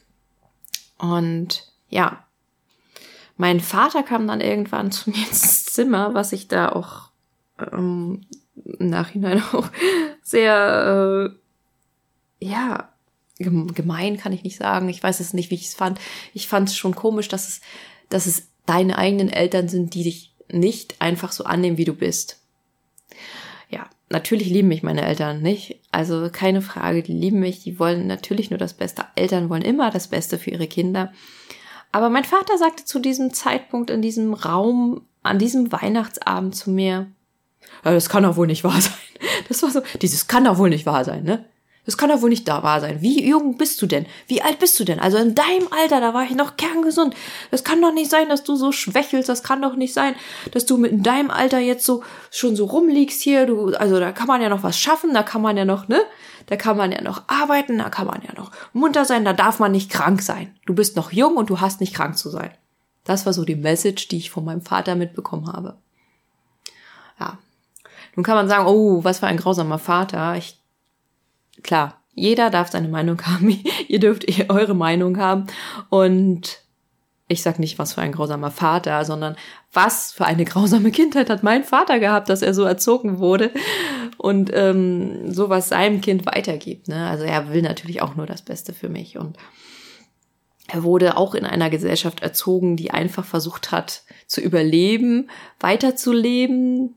Und 0.99 1.67
ja, 1.89 2.23
mein 3.37 3.59
Vater 3.59 4.03
kam 4.03 4.27
dann 4.27 4.39
irgendwann 4.39 4.91
zu 4.91 5.09
mir 5.09 5.27
ins 5.27 5.65
Zimmer, 5.65 6.13
was 6.13 6.31
ich 6.31 6.47
da 6.47 6.69
auch 6.69 7.09
ähm, 7.71 8.21
im 8.77 8.89
Nachhinein 8.89 9.41
auch 9.53 9.67
sehr, 10.21 11.31
äh, 12.39 12.45
ja, 12.45 12.89
gemein 13.37 14.17
kann 14.17 14.33
ich 14.33 14.43
nicht 14.43 14.57
sagen. 14.57 14.89
Ich 14.89 15.01
weiß 15.01 15.19
es 15.19 15.33
nicht, 15.33 15.49
wie 15.49 15.55
ich 15.55 15.65
es 15.65 15.73
fand. 15.73 15.99
Ich 16.33 16.47
fand 16.47 16.69
es 16.69 16.77
schon 16.77 16.93
komisch, 16.93 17.27
dass 17.27 17.47
es, 17.47 17.61
dass 18.09 18.27
es 18.27 18.49
deine 18.67 18.97
eigenen 18.97 19.29
Eltern 19.29 19.67
sind, 19.67 19.95
die 19.95 20.03
dich 20.03 20.35
nicht 20.49 21.01
einfach 21.01 21.31
so 21.31 21.43
annehmen, 21.43 21.77
wie 21.77 21.85
du 21.85 21.93
bist. 21.93 22.37
Natürlich 24.11 24.49
lieben 24.49 24.67
mich 24.67 24.83
meine 24.83 25.05
Eltern 25.05 25.41
nicht. 25.41 25.79
Also 25.91 26.29
keine 26.31 26.61
Frage, 26.61 27.01
die 27.01 27.13
lieben 27.13 27.39
mich, 27.39 27.63
die 27.63 27.79
wollen 27.79 28.07
natürlich 28.07 28.49
nur 28.49 28.59
das 28.59 28.73
Beste. 28.73 29.05
Eltern 29.15 29.49
wollen 29.49 29.61
immer 29.61 29.89
das 29.89 30.07
Beste 30.09 30.37
für 30.37 30.51
ihre 30.51 30.67
Kinder. 30.67 31.11
Aber 31.91 32.09
mein 32.09 32.25
Vater 32.25 32.57
sagte 32.57 32.85
zu 32.85 32.99
diesem 32.99 33.33
Zeitpunkt 33.33 33.89
in 33.89 34.01
diesem 34.01 34.33
Raum, 34.33 35.01
an 35.23 35.39
diesem 35.39 35.71
Weihnachtsabend 35.71 36.55
zu 36.55 36.71
mir, 36.71 37.07
ja, 37.85 37.91
das 37.93 38.09
kann 38.09 38.23
doch 38.23 38.35
wohl 38.35 38.47
nicht 38.47 38.63
wahr 38.63 38.81
sein. 38.81 38.93
Das 39.47 39.63
war 39.63 39.69
so, 39.71 39.81
dieses 40.01 40.27
kann 40.27 40.45
doch 40.45 40.57
wohl 40.57 40.69
nicht 40.69 40.85
wahr 40.85 41.05
sein, 41.05 41.23
ne? 41.23 41.45
Das 41.85 41.97
kann 41.97 42.09
doch 42.09 42.21
wohl 42.21 42.29
nicht 42.29 42.47
da 42.47 42.61
wahr 42.61 42.79
sein. 42.79 43.01
Wie 43.01 43.27
jung 43.27 43.57
bist 43.57 43.81
du 43.81 43.87
denn? 43.87 44.05
Wie 44.27 44.41
alt 44.43 44.59
bist 44.59 44.79
du 44.79 44.83
denn? 44.83 44.99
Also 44.99 45.17
in 45.17 45.33
deinem 45.33 45.67
Alter, 45.71 45.99
da 45.99 46.13
war 46.13 46.23
ich 46.23 46.35
noch 46.35 46.55
kerngesund. 46.55 47.15
Das 47.49 47.63
kann 47.63 47.81
doch 47.81 47.91
nicht 47.91 48.11
sein, 48.11 48.29
dass 48.29 48.43
du 48.43 48.55
so 48.55 48.71
schwächelst. 48.71 49.27
Das 49.27 49.41
kann 49.41 49.63
doch 49.63 49.75
nicht 49.75 49.93
sein, 49.93 50.13
dass 50.51 50.67
du 50.67 50.77
mit 50.77 50.91
in 50.91 51.01
deinem 51.01 51.31
Alter 51.31 51.57
jetzt 51.57 51.83
so 51.83 52.03
schon 52.29 52.55
so 52.55 52.65
rumliegst 52.65 53.21
hier. 53.21 53.47
Du, 53.47 53.73
also 53.73 53.99
da 53.99 54.11
kann 54.11 54.27
man 54.27 54.41
ja 54.41 54.49
noch 54.49 54.61
was 54.61 54.77
schaffen. 54.77 55.13
Da 55.13 55.23
kann 55.23 55.41
man 55.41 55.57
ja 55.57 55.65
noch, 55.65 55.87
ne? 55.87 56.01
Da 56.45 56.55
kann 56.55 56.77
man 56.77 56.91
ja 56.91 57.01
noch 57.01 57.23
arbeiten. 57.27 57.79
Da 57.79 57.89
kann 57.89 58.05
man 58.05 58.21
ja 58.21 58.33
noch 58.35 58.51
munter 58.73 59.03
sein. 59.03 59.25
Da 59.25 59.33
darf 59.33 59.57
man 59.57 59.71
nicht 59.71 59.89
krank 59.89 60.21
sein. 60.21 60.55
Du 60.67 60.75
bist 60.75 60.95
noch 60.95 61.11
jung 61.11 61.35
und 61.35 61.49
du 61.49 61.61
hast 61.61 61.81
nicht 61.81 61.95
krank 61.95 62.15
zu 62.15 62.29
sein. 62.29 62.51
Das 63.05 63.25
war 63.25 63.33
so 63.33 63.43
die 63.43 63.55
Message, 63.55 64.07
die 64.07 64.17
ich 64.17 64.29
von 64.29 64.45
meinem 64.45 64.61
Vater 64.61 64.93
mitbekommen 64.93 65.51
habe. 65.51 65.77
Ja, 67.19 67.39
nun 68.15 68.23
kann 68.23 68.35
man 68.35 68.47
sagen, 68.47 68.67
oh, 68.67 69.03
was 69.03 69.19
für 69.19 69.27
ein 69.27 69.37
grausamer 69.37 69.79
Vater. 69.79 70.35
Ich, 70.35 70.60
klar, 71.63 72.01
jeder 72.13 72.49
darf 72.49 72.69
seine 72.69 72.87
Meinung 72.87 73.21
haben. 73.25 73.59
Ihr 73.87 73.99
dürft 73.99 74.25
eure 74.49 74.75
Meinung 74.75 75.17
haben. 75.17 75.47
Und 75.89 76.59
ich 77.27 77.43
sag 77.43 77.59
nicht, 77.59 77.79
was 77.79 77.93
für 77.93 78.01
ein 78.01 78.11
grausamer 78.11 78.51
Vater, 78.51 79.05
sondern 79.05 79.35
was 79.71 80.11
für 80.11 80.25
eine 80.25 80.45
grausame 80.45 80.91
Kindheit 80.91 81.29
hat 81.29 81.43
mein 81.43 81.63
Vater 81.63 81.99
gehabt, 81.99 82.29
dass 82.29 82.41
er 82.41 82.53
so 82.53 82.63
erzogen 82.63 83.19
wurde 83.19 83.51
und 84.17 84.51
ähm, 84.53 85.31
sowas 85.31 85.69
seinem 85.69 86.01
Kind 86.01 86.25
weitergibt. 86.25 86.89
Ne? 86.89 87.07
Also 87.07 87.23
er 87.23 87.53
will 87.53 87.61
natürlich 87.61 88.01
auch 88.01 88.15
nur 88.15 88.25
das 88.25 88.41
Beste 88.41 88.73
für 88.73 88.89
mich. 88.89 89.17
Und 89.17 89.37
er 90.67 90.83
wurde 90.83 91.17
auch 91.17 91.33
in 91.33 91.45
einer 91.45 91.69
Gesellschaft 91.69 92.21
erzogen, 92.21 92.75
die 92.75 92.91
einfach 92.91 93.25
versucht 93.25 93.71
hat 93.71 94.03
zu 94.27 94.41
überleben, 94.41 95.29
weiterzuleben 95.59 96.95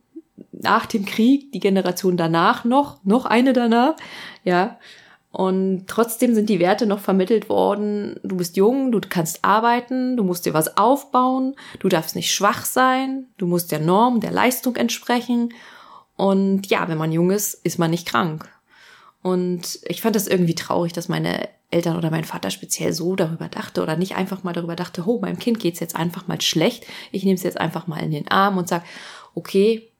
nach 0.60 0.86
dem 0.86 1.04
Krieg, 1.04 1.52
die 1.52 1.60
Generation 1.60 2.16
danach 2.16 2.64
noch, 2.64 3.02
noch 3.04 3.24
eine 3.24 3.52
danach, 3.52 3.94
ja. 4.44 4.78
Und 5.30 5.86
trotzdem 5.88 6.32
sind 6.32 6.48
die 6.48 6.60
Werte 6.60 6.86
noch 6.86 7.00
vermittelt 7.00 7.48
worden. 7.48 8.20
Du 8.22 8.36
bist 8.36 8.56
jung, 8.56 8.92
du 8.92 9.00
kannst 9.00 9.44
arbeiten, 9.44 10.16
du 10.16 10.22
musst 10.22 10.46
dir 10.46 10.54
was 10.54 10.76
aufbauen, 10.76 11.56
du 11.80 11.88
darfst 11.88 12.14
nicht 12.14 12.32
schwach 12.32 12.64
sein, 12.64 13.26
du 13.36 13.48
musst 13.48 13.72
der 13.72 13.80
Norm, 13.80 14.20
der 14.20 14.30
Leistung 14.30 14.76
entsprechen. 14.76 15.52
Und 16.16 16.68
ja, 16.68 16.86
wenn 16.88 16.98
man 16.98 17.10
jung 17.10 17.32
ist, 17.32 17.54
ist 17.64 17.80
man 17.80 17.90
nicht 17.90 18.06
krank. 18.06 18.48
Und 19.22 19.80
ich 19.86 20.02
fand 20.02 20.14
das 20.14 20.28
irgendwie 20.28 20.54
traurig, 20.54 20.92
dass 20.92 21.08
meine 21.08 21.48
Eltern 21.70 21.96
oder 21.96 22.10
mein 22.10 22.24
Vater 22.24 22.50
speziell 22.50 22.92
so 22.92 23.16
darüber 23.16 23.48
dachte 23.48 23.82
oder 23.82 23.96
nicht 23.96 24.14
einfach 24.14 24.44
mal 24.44 24.52
darüber 24.52 24.76
dachte, 24.76 25.02
oh, 25.06 25.18
meinem 25.18 25.40
Kind 25.40 25.58
geht's 25.58 25.80
jetzt 25.80 25.96
einfach 25.96 26.28
mal 26.28 26.40
schlecht. 26.40 26.86
Ich 27.10 27.24
nehme 27.24 27.34
es 27.34 27.42
jetzt 27.42 27.60
einfach 27.60 27.88
mal 27.88 28.02
in 28.02 28.12
den 28.12 28.28
Arm 28.28 28.56
und 28.56 28.68
sag, 28.68 28.84
okay, 29.34 29.90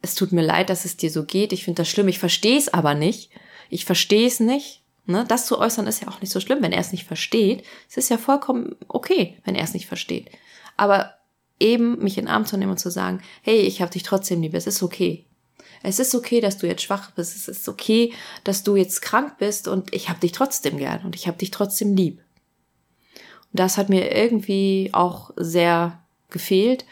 es 0.00 0.14
tut 0.14 0.32
mir 0.32 0.42
leid, 0.42 0.70
dass 0.70 0.84
es 0.84 0.96
dir 0.96 1.10
so 1.10 1.24
geht. 1.24 1.52
Ich 1.52 1.64
finde 1.64 1.82
das 1.82 1.88
schlimm. 1.88 2.08
Ich 2.08 2.18
verstehe 2.18 2.56
es 2.56 2.72
aber 2.72 2.94
nicht 2.94 3.30
ich 3.70 3.84
verstehe 3.84 4.26
es 4.26 4.40
nicht. 4.40 4.82
Ne? 5.06 5.24
Das 5.26 5.46
zu 5.46 5.58
äußern 5.58 5.86
ist 5.86 6.02
ja 6.02 6.08
auch 6.08 6.20
nicht 6.20 6.32
so 6.32 6.40
schlimm, 6.40 6.62
wenn 6.62 6.72
er 6.72 6.80
es 6.80 6.92
nicht 6.92 7.06
versteht. 7.06 7.64
Es 7.88 7.96
ist 7.96 8.10
ja 8.10 8.18
vollkommen 8.18 8.76
okay, 8.88 9.38
wenn 9.44 9.54
er 9.54 9.64
es 9.64 9.74
nicht 9.74 9.86
versteht. 9.86 10.30
Aber 10.76 11.14
eben 11.60 11.98
mich 11.98 12.18
in 12.18 12.26
den 12.26 12.30
Arm 12.30 12.46
zu 12.46 12.56
nehmen 12.56 12.72
und 12.72 12.78
zu 12.78 12.90
sagen, 12.90 13.20
hey, 13.42 13.60
ich 13.60 13.80
habe 13.80 13.90
dich 13.90 14.02
trotzdem 14.02 14.42
lieb, 14.42 14.54
es 14.54 14.66
ist 14.66 14.82
okay. 14.82 15.24
Es 15.82 15.98
ist 15.98 16.14
okay, 16.14 16.40
dass 16.40 16.58
du 16.58 16.66
jetzt 16.66 16.82
schwach 16.82 17.12
bist. 17.12 17.36
Es 17.36 17.48
ist 17.48 17.68
okay, 17.68 18.12
dass 18.44 18.64
du 18.64 18.76
jetzt 18.76 19.00
krank 19.00 19.38
bist 19.38 19.68
und 19.68 19.94
ich 19.94 20.08
habe 20.08 20.20
dich 20.20 20.32
trotzdem 20.32 20.76
gern 20.76 21.04
und 21.04 21.14
ich 21.14 21.26
habe 21.26 21.38
dich 21.38 21.50
trotzdem 21.50 21.94
lieb. 21.94 22.20
Und 23.52 23.60
das 23.60 23.78
hat 23.78 23.88
mir 23.88 24.14
irgendwie 24.14 24.90
auch 24.92 25.30
sehr 25.36 26.02
gefehlt 26.30 26.84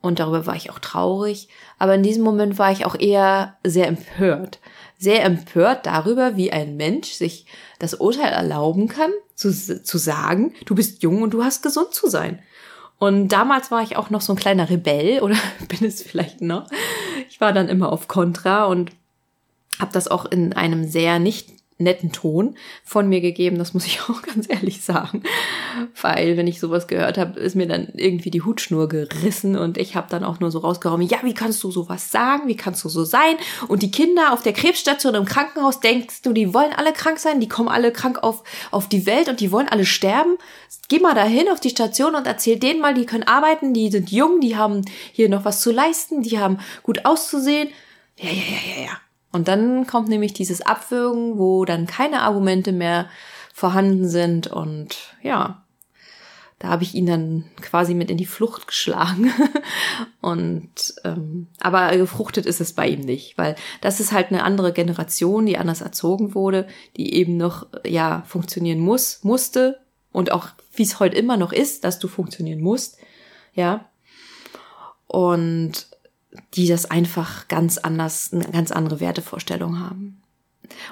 und 0.00 0.20
darüber 0.20 0.46
war 0.46 0.56
ich 0.56 0.70
auch 0.70 0.78
traurig. 0.78 1.48
Aber 1.78 1.94
in 1.94 2.02
diesem 2.02 2.22
Moment 2.22 2.58
war 2.58 2.70
ich 2.70 2.86
auch 2.86 2.94
eher 2.94 3.56
sehr 3.64 3.88
empört, 3.88 4.60
sehr 4.96 5.24
empört 5.24 5.86
darüber, 5.86 6.36
wie 6.36 6.52
ein 6.52 6.76
Mensch 6.76 7.12
sich 7.12 7.46
das 7.78 7.94
Urteil 7.94 8.32
erlauben 8.32 8.88
kann, 8.88 9.10
zu, 9.34 9.52
zu 9.52 9.98
sagen, 9.98 10.54
du 10.66 10.74
bist 10.74 11.02
jung 11.02 11.22
und 11.22 11.34
du 11.34 11.44
hast 11.44 11.62
gesund 11.62 11.94
zu 11.94 12.08
sein. 12.08 12.40
Und 12.98 13.28
damals 13.28 13.70
war 13.70 13.82
ich 13.82 13.96
auch 13.96 14.10
noch 14.10 14.20
so 14.20 14.32
ein 14.32 14.38
kleiner 14.38 14.70
Rebell 14.70 15.20
oder 15.22 15.36
bin 15.68 15.86
es 15.86 16.02
vielleicht 16.02 16.40
noch. 16.40 16.66
Ich 17.28 17.40
war 17.40 17.52
dann 17.52 17.68
immer 17.68 17.92
auf 17.92 18.08
Kontra 18.08 18.64
und 18.66 18.92
habe 19.78 19.92
das 19.92 20.08
auch 20.08 20.24
in 20.24 20.52
einem 20.52 20.88
sehr 20.88 21.18
nicht 21.18 21.57
netten 21.78 22.12
Ton 22.12 22.56
von 22.84 23.08
mir 23.08 23.20
gegeben, 23.20 23.58
das 23.58 23.72
muss 23.72 23.86
ich 23.86 24.00
auch 24.08 24.22
ganz 24.22 24.48
ehrlich 24.48 24.82
sagen, 24.82 25.22
weil 26.00 26.36
wenn 26.36 26.46
ich 26.46 26.60
sowas 26.60 26.88
gehört 26.88 27.18
habe, 27.18 27.38
ist 27.38 27.56
mir 27.56 27.66
dann 27.66 27.88
irgendwie 27.94 28.30
die 28.30 28.42
Hutschnur 28.42 28.88
gerissen 28.88 29.56
und 29.56 29.78
ich 29.78 29.96
habe 29.96 30.08
dann 30.10 30.24
auch 30.24 30.40
nur 30.40 30.50
so 30.50 30.58
rausgehauen, 30.58 31.02
ja, 31.02 31.18
wie 31.22 31.34
kannst 31.34 31.62
du 31.62 31.70
sowas 31.70 32.10
sagen, 32.10 32.48
wie 32.48 32.56
kannst 32.56 32.84
du 32.84 32.88
so 32.88 33.04
sein? 33.04 33.36
Und 33.68 33.82
die 33.82 33.90
Kinder 33.90 34.32
auf 34.32 34.42
der 34.42 34.52
Krebsstation 34.52 35.14
im 35.14 35.24
Krankenhaus, 35.24 35.80
denkst 35.80 36.22
du, 36.22 36.32
die 36.32 36.52
wollen 36.52 36.72
alle 36.76 36.92
krank 36.92 37.18
sein, 37.18 37.40
die 37.40 37.48
kommen 37.48 37.68
alle 37.68 37.92
krank 37.92 38.22
auf, 38.22 38.42
auf 38.70 38.88
die 38.88 39.06
Welt 39.06 39.28
und 39.28 39.40
die 39.40 39.52
wollen 39.52 39.68
alle 39.68 39.86
sterben, 39.86 40.36
geh 40.88 40.98
mal 40.98 41.14
dahin 41.14 41.48
auf 41.48 41.60
die 41.60 41.70
Station 41.70 42.14
und 42.14 42.26
erzähl 42.26 42.58
denen 42.58 42.80
mal, 42.80 42.94
die 42.94 43.06
können 43.06 43.24
arbeiten, 43.24 43.72
die 43.72 43.90
sind 43.90 44.10
jung, 44.10 44.40
die 44.40 44.56
haben 44.56 44.84
hier 45.12 45.28
noch 45.28 45.44
was 45.44 45.60
zu 45.60 45.70
leisten, 45.70 46.22
die 46.22 46.38
haben 46.38 46.58
gut 46.82 47.04
auszusehen, 47.04 47.68
ja, 48.16 48.30
ja, 48.30 48.32
ja, 48.32 48.76
ja, 48.76 48.82
ja. 48.86 49.07
Und 49.38 49.46
dann 49.46 49.86
kommt 49.86 50.08
nämlich 50.08 50.32
dieses 50.32 50.62
Abwürgen, 50.62 51.38
wo 51.38 51.64
dann 51.64 51.86
keine 51.86 52.22
Argumente 52.22 52.72
mehr 52.72 53.08
vorhanden 53.54 54.08
sind 54.08 54.48
und 54.48 54.96
ja, 55.22 55.62
da 56.58 56.70
habe 56.70 56.82
ich 56.82 56.96
ihn 56.96 57.06
dann 57.06 57.44
quasi 57.60 57.94
mit 57.94 58.10
in 58.10 58.16
die 58.16 58.26
Flucht 58.26 58.66
geschlagen. 58.66 59.32
und 60.20 60.70
ähm, 61.04 61.46
aber 61.60 61.96
gefruchtet 61.96 62.46
ist 62.46 62.60
es 62.60 62.72
bei 62.72 62.88
ihm 62.88 62.98
nicht, 62.98 63.38
weil 63.38 63.54
das 63.80 64.00
ist 64.00 64.10
halt 64.10 64.32
eine 64.32 64.42
andere 64.42 64.72
Generation, 64.72 65.46
die 65.46 65.56
anders 65.56 65.82
erzogen 65.82 66.34
wurde, 66.34 66.66
die 66.96 67.14
eben 67.14 67.36
noch 67.36 67.68
ja 67.86 68.24
funktionieren 68.26 68.80
muss, 68.80 69.22
musste 69.22 69.78
und 70.10 70.32
auch 70.32 70.48
wie 70.74 70.82
es 70.82 70.98
heute 70.98 71.16
immer 71.16 71.36
noch 71.36 71.52
ist, 71.52 71.84
dass 71.84 72.00
du 72.00 72.08
funktionieren 72.08 72.60
musst, 72.60 72.98
ja. 73.54 73.88
Und 75.06 75.86
die 76.54 76.66
das 76.66 76.90
einfach 76.90 77.48
ganz 77.48 77.78
anders, 77.78 78.32
eine 78.32 78.44
ganz 78.44 78.70
andere 78.70 79.00
Wertevorstellung 79.00 79.80
haben. 79.80 80.22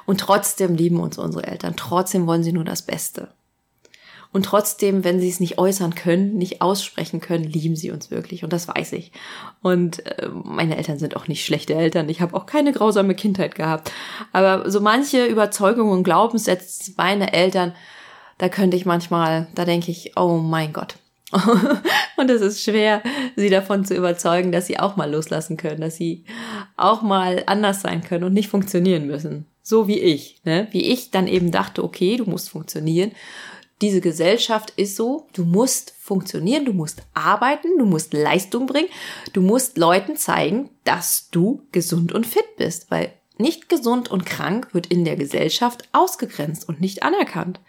Und 0.07 0.21
trotzdem 0.21 0.75
lieben 0.75 1.01
uns 1.01 1.19
unsere 1.19 1.47
Eltern, 1.47 1.75
trotzdem 1.77 2.27
wollen 2.27 2.43
sie 2.43 2.53
nur 2.53 2.65
das 2.65 2.83
Beste. 2.83 3.29
Und 4.33 4.45
trotzdem, 4.45 5.05
wenn 5.05 5.21
sie 5.21 5.29
es 5.29 5.41
nicht 5.41 5.59
äußern 5.59 5.95
können, 5.95 6.37
nicht 6.37 6.61
aussprechen 6.61 7.21
können, 7.21 7.45
lieben 7.45 7.77
sie 7.77 7.91
uns 7.91 8.11
wirklich. 8.11 8.45
Und 8.45 8.53
das 8.53 8.69
weiß 8.69 8.93
ich. 8.93 9.13
Und 9.63 10.05
äh, 10.05 10.29
meine 10.29 10.77
Eltern 10.77 10.99
sind 10.99 11.17
auch 11.17 11.27
nicht 11.27 11.45
schlechte 11.45 11.75
Eltern. 11.75 12.09
Ich 12.09 12.21
habe 12.21 12.37
auch 12.37 12.45
keine 12.45 12.73
grausame 12.73 13.15
Kindheit 13.15 13.55
gehabt. 13.55 13.91
Aber 14.33 14.71
so 14.71 14.81
manche 14.81 15.25
Überzeugungen 15.25 15.93
und 15.93 16.03
Glaubenssätze 16.03 16.93
meiner 16.97 17.33
Eltern, 17.33 17.73
da 18.37 18.51
könnte 18.51 18.77
ich 18.77 18.85
manchmal, 18.85 19.47
da 19.55 19.65
denke 19.65 19.91
ich, 19.91 20.13
oh 20.17 20.37
mein 20.37 20.75
Gott, 20.75 20.97
und 22.17 22.31
es 22.31 22.41
ist 22.41 22.63
schwer, 22.63 23.03
sie 23.35 23.51
davon 23.51 23.85
zu 23.85 23.95
überzeugen, 23.95 24.53
dass 24.53 24.67
sie 24.67 24.79
auch 24.79 24.97
mal 24.97 25.11
loslassen 25.11 25.57
können, 25.57 25.81
dass 25.81 25.97
sie 25.97 26.25
auch 26.77 27.03
mal 27.03 27.43
anders 27.47 27.83
sein 27.83 28.03
können 28.03 28.25
und 28.25 28.33
nicht 28.33 28.49
funktionieren 28.49 29.07
müssen. 29.07 29.47
So 29.63 29.89
wie 29.89 29.99
ich, 29.99 30.41
ne? 30.45 30.69
Wie 30.71 30.93
ich 30.93 31.11
dann 31.11 31.27
eben 31.27 31.51
dachte, 31.51 31.83
okay, 31.83 32.17
du 32.17 32.25
musst 32.25 32.51
funktionieren. 32.51 33.11
Diese 33.83 34.01
Gesellschaft 34.01 34.73
ist 34.77 34.97
so, 34.97 35.27
du 35.33 35.45
musst 35.45 35.95
funktionieren, 35.99 36.65
du 36.65 36.73
musst 36.73 37.03
arbeiten, 37.13 37.77
du 37.77 37.85
musst 37.85 38.15
Leistung 38.15 38.67
bringen, 38.67 38.89
du 39.33 39.43
musst 39.43 39.77
Leuten 39.77 40.17
zeigen, 40.17 40.71
dass 40.85 41.29
du 41.31 41.67
gesund 41.73 42.13
und 42.13 42.27
fit 42.27 42.57
bist, 42.57 42.91
weil 42.91 43.13
nicht 43.37 43.69
gesund 43.69 44.11
und 44.11 44.25
krank 44.25 44.73
wird 44.73 44.87
in 44.87 45.05
der 45.05 45.17
Gesellschaft 45.17 45.89
ausgegrenzt 45.93 46.69
und 46.69 46.81
nicht 46.81 47.03
anerkannt. 47.03 47.61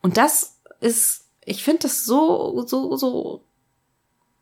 Und 0.00 0.16
das 0.16 0.60
ist 0.80 1.21
ich 1.44 1.64
finde 1.64 1.80
das 1.82 2.04
so, 2.04 2.64
so, 2.66 2.96
so, 2.96 3.44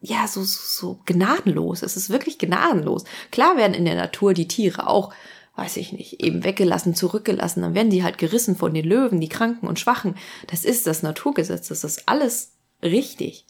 ja, 0.01 0.27
so, 0.27 0.43
so, 0.43 0.61
so 0.63 1.01
gnadenlos. 1.07 1.83
Es 1.83 1.97
ist 1.97 2.11
wirklich 2.11 2.39
gnadenlos. 2.39 3.05
Klar 3.31 3.57
werden 3.57 3.75
in 3.75 3.85
der 3.85 3.95
Natur 3.95 4.35
die 4.35 4.49
Tiere 4.49 4.87
auch, 4.87 5.13
weiß 5.57 5.77
ich 5.79 5.93
nicht, 5.93 6.23
eben 6.23 6.45
weggelassen, 6.45 6.95
zurückgelassen. 6.95 7.63
Dann 7.63 7.75
werden 7.75 7.91
die 7.91 8.05
halt 8.05 8.19
gerissen 8.19 8.57
von 8.57 8.75
den 8.75 8.85
Löwen, 8.85 9.21
die 9.21 9.29
Kranken 9.29 9.67
und 9.67 9.79
Schwachen. 9.79 10.15
Das 10.47 10.65
ist 10.65 10.87
das 10.87 11.03
Naturgesetz. 11.03 11.69
Das 11.69 11.85
ist 11.85 12.09
alles 12.09 12.53
richtig. 12.83 13.47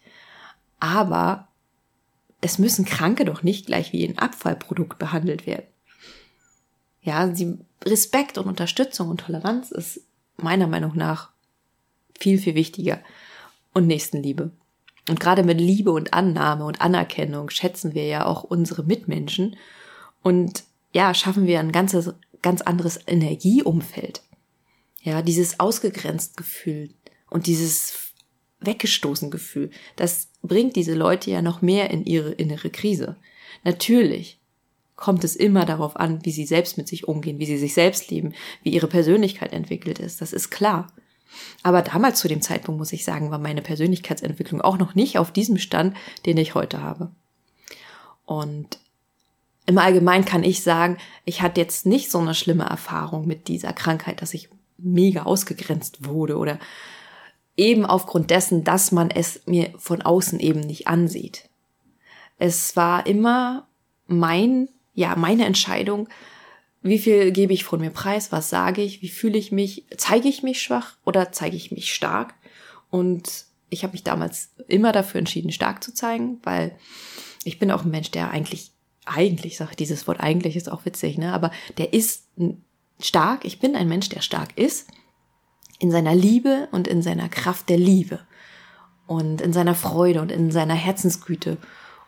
Aber 0.78 1.48
es 2.40 2.58
müssen 2.58 2.84
Kranke 2.84 3.24
doch 3.24 3.42
nicht 3.42 3.66
gleich 3.66 3.92
wie 3.92 4.06
ein 4.06 4.18
Abfallprodukt 4.18 4.98
behandelt 4.98 5.46
werden. 5.46 5.66
Ja, 7.02 7.26
die 7.26 7.58
Respekt 7.84 8.38
und 8.38 8.46
Unterstützung 8.46 9.08
und 9.08 9.20
Toleranz 9.20 9.70
ist 9.70 10.02
meiner 10.36 10.66
Meinung 10.66 10.96
nach 10.96 11.30
viel, 12.18 12.38
viel 12.38 12.54
wichtiger 12.54 13.00
und 13.72 13.86
Nächstenliebe. 13.86 14.50
Und 15.08 15.20
gerade 15.20 15.42
mit 15.42 15.60
Liebe 15.60 15.90
und 15.90 16.12
Annahme 16.12 16.64
und 16.64 16.80
Anerkennung 16.80 17.50
schätzen 17.50 17.94
wir 17.94 18.06
ja 18.06 18.26
auch 18.26 18.44
unsere 18.44 18.84
Mitmenschen 18.84 19.56
und 20.22 20.64
ja, 20.92 21.14
schaffen 21.14 21.46
wir 21.46 21.60
ein 21.60 21.72
ganzes, 21.72 22.12
ganz 22.42 22.62
anderes 22.62 22.98
Energieumfeld. 23.06 24.22
Ja, 25.02 25.22
dieses 25.22 25.60
ausgegrenzt 25.60 26.36
Gefühl 26.36 26.90
und 27.30 27.46
dieses 27.46 28.12
weggestoßen 28.60 29.30
Gefühl, 29.30 29.70
das 29.96 30.28
bringt 30.42 30.76
diese 30.76 30.94
Leute 30.94 31.30
ja 31.30 31.40
noch 31.40 31.62
mehr 31.62 31.90
in 31.90 32.04
ihre 32.04 32.32
innere 32.32 32.70
Krise. 32.70 33.16
Natürlich 33.64 34.40
kommt 34.96 35.24
es 35.24 35.34
immer 35.34 35.64
darauf 35.64 35.96
an, 35.96 36.24
wie 36.24 36.30
sie 36.30 36.44
selbst 36.44 36.76
mit 36.76 36.86
sich 36.86 37.08
umgehen, 37.08 37.38
wie 37.38 37.46
sie 37.46 37.56
sich 37.56 37.72
selbst 37.72 38.10
lieben, 38.10 38.34
wie 38.62 38.70
ihre 38.70 38.86
Persönlichkeit 38.86 39.52
entwickelt 39.52 39.98
ist. 39.98 40.20
Das 40.20 40.34
ist 40.34 40.50
klar. 40.50 40.92
Aber 41.62 41.82
damals 41.82 42.18
zu 42.18 42.28
dem 42.28 42.42
Zeitpunkt, 42.42 42.78
muss 42.78 42.92
ich 42.92 43.04
sagen, 43.04 43.30
war 43.30 43.38
meine 43.38 43.62
Persönlichkeitsentwicklung 43.62 44.60
auch 44.60 44.78
noch 44.78 44.94
nicht 44.94 45.18
auf 45.18 45.32
diesem 45.32 45.58
Stand, 45.58 45.96
den 46.26 46.36
ich 46.36 46.54
heute 46.54 46.82
habe. 46.82 47.10
Und 48.24 48.78
im 49.66 49.78
Allgemeinen 49.78 50.24
kann 50.24 50.42
ich 50.42 50.62
sagen, 50.62 50.96
ich 51.24 51.42
hatte 51.42 51.60
jetzt 51.60 51.86
nicht 51.86 52.10
so 52.10 52.18
eine 52.18 52.34
schlimme 52.34 52.64
Erfahrung 52.64 53.26
mit 53.26 53.48
dieser 53.48 53.72
Krankheit, 53.72 54.22
dass 54.22 54.34
ich 54.34 54.48
mega 54.78 55.24
ausgegrenzt 55.24 56.06
wurde 56.06 56.36
oder 56.38 56.58
eben 57.56 57.84
aufgrund 57.84 58.30
dessen, 58.30 58.64
dass 58.64 58.90
man 58.90 59.10
es 59.10 59.42
mir 59.46 59.72
von 59.78 60.02
außen 60.02 60.40
eben 60.40 60.60
nicht 60.60 60.88
ansieht. 60.88 61.48
Es 62.38 62.74
war 62.74 63.06
immer 63.06 63.68
mein, 64.06 64.68
ja, 64.94 65.14
meine 65.14 65.44
Entscheidung, 65.44 66.08
wie 66.82 66.98
viel 66.98 67.30
gebe 67.32 67.52
ich 67.52 67.64
von 67.64 67.80
mir 67.80 67.90
preis? 67.90 68.32
Was 68.32 68.50
sage 68.50 68.82
ich? 68.82 69.02
Wie 69.02 69.08
fühle 69.08 69.38
ich 69.38 69.52
mich? 69.52 69.84
Zeige 69.96 70.28
ich 70.28 70.42
mich 70.42 70.62
schwach 70.62 70.96
oder 71.04 71.32
zeige 71.32 71.56
ich 71.56 71.70
mich 71.70 71.92
stark? 71.92 72.34
Und 72.90 73.44
ich 73.68 73.82
habe 73.82 73.92
mich 73.92 74.02
damals 74.02 74.50
immer 74.66 74.92
dafür 74.92 75.18
entschieden, 75.18 75.52
stark 75.52 75.84
zu 75.84 75.92
zeigen, 75.94 76.40
weil 76.42 76.76
ich 77.44 77.58
bin 77.58 77.70
auch 77.70 77.84
ein 77.84 77.90
Mensch, 77.90 78.10
der 78.10 78.30
eigentlich, 78.30 78.72
eigentlich, 79.04 79.56
sag 79.56 79.76
dieses 79.76 80.06
Wort 80.06 80.20
eigentlich 80.20 80.56
ist 80.56 80.70
auch 80.70 80.84
witzig, 80.84 81.18
ne? 81.18 81.32
Aber 81.32 81.50
der 81.78 81.92
ist 81.92 82.24
stark. 82.98 83.44
Ich 83.44 83.60
bin 83.60 83.76
ein 83.76 83.88
Mensch, 83.88 84.08
der 84.08 84.22
stark 84.22 84.56
ist 84.56 84.88
in 85.78 85.90
seiner 85.90 86.14
Liebe 86.14 86.68
und 86.72 86.88
in 86.88 87.02
seiner 87.02 87.28
Kraft 87.28 87.68
der 87.68 87.78
Liebe 87.78 88.20
und 89.06 89.40
in 89.40 89.52
seiner 89.52 89.74
Freude 89.74 90.20
und 90.20 90.32
in 90.32 90.50
seiner 90.50 90.74
Herzensgüte. 90.74 91.56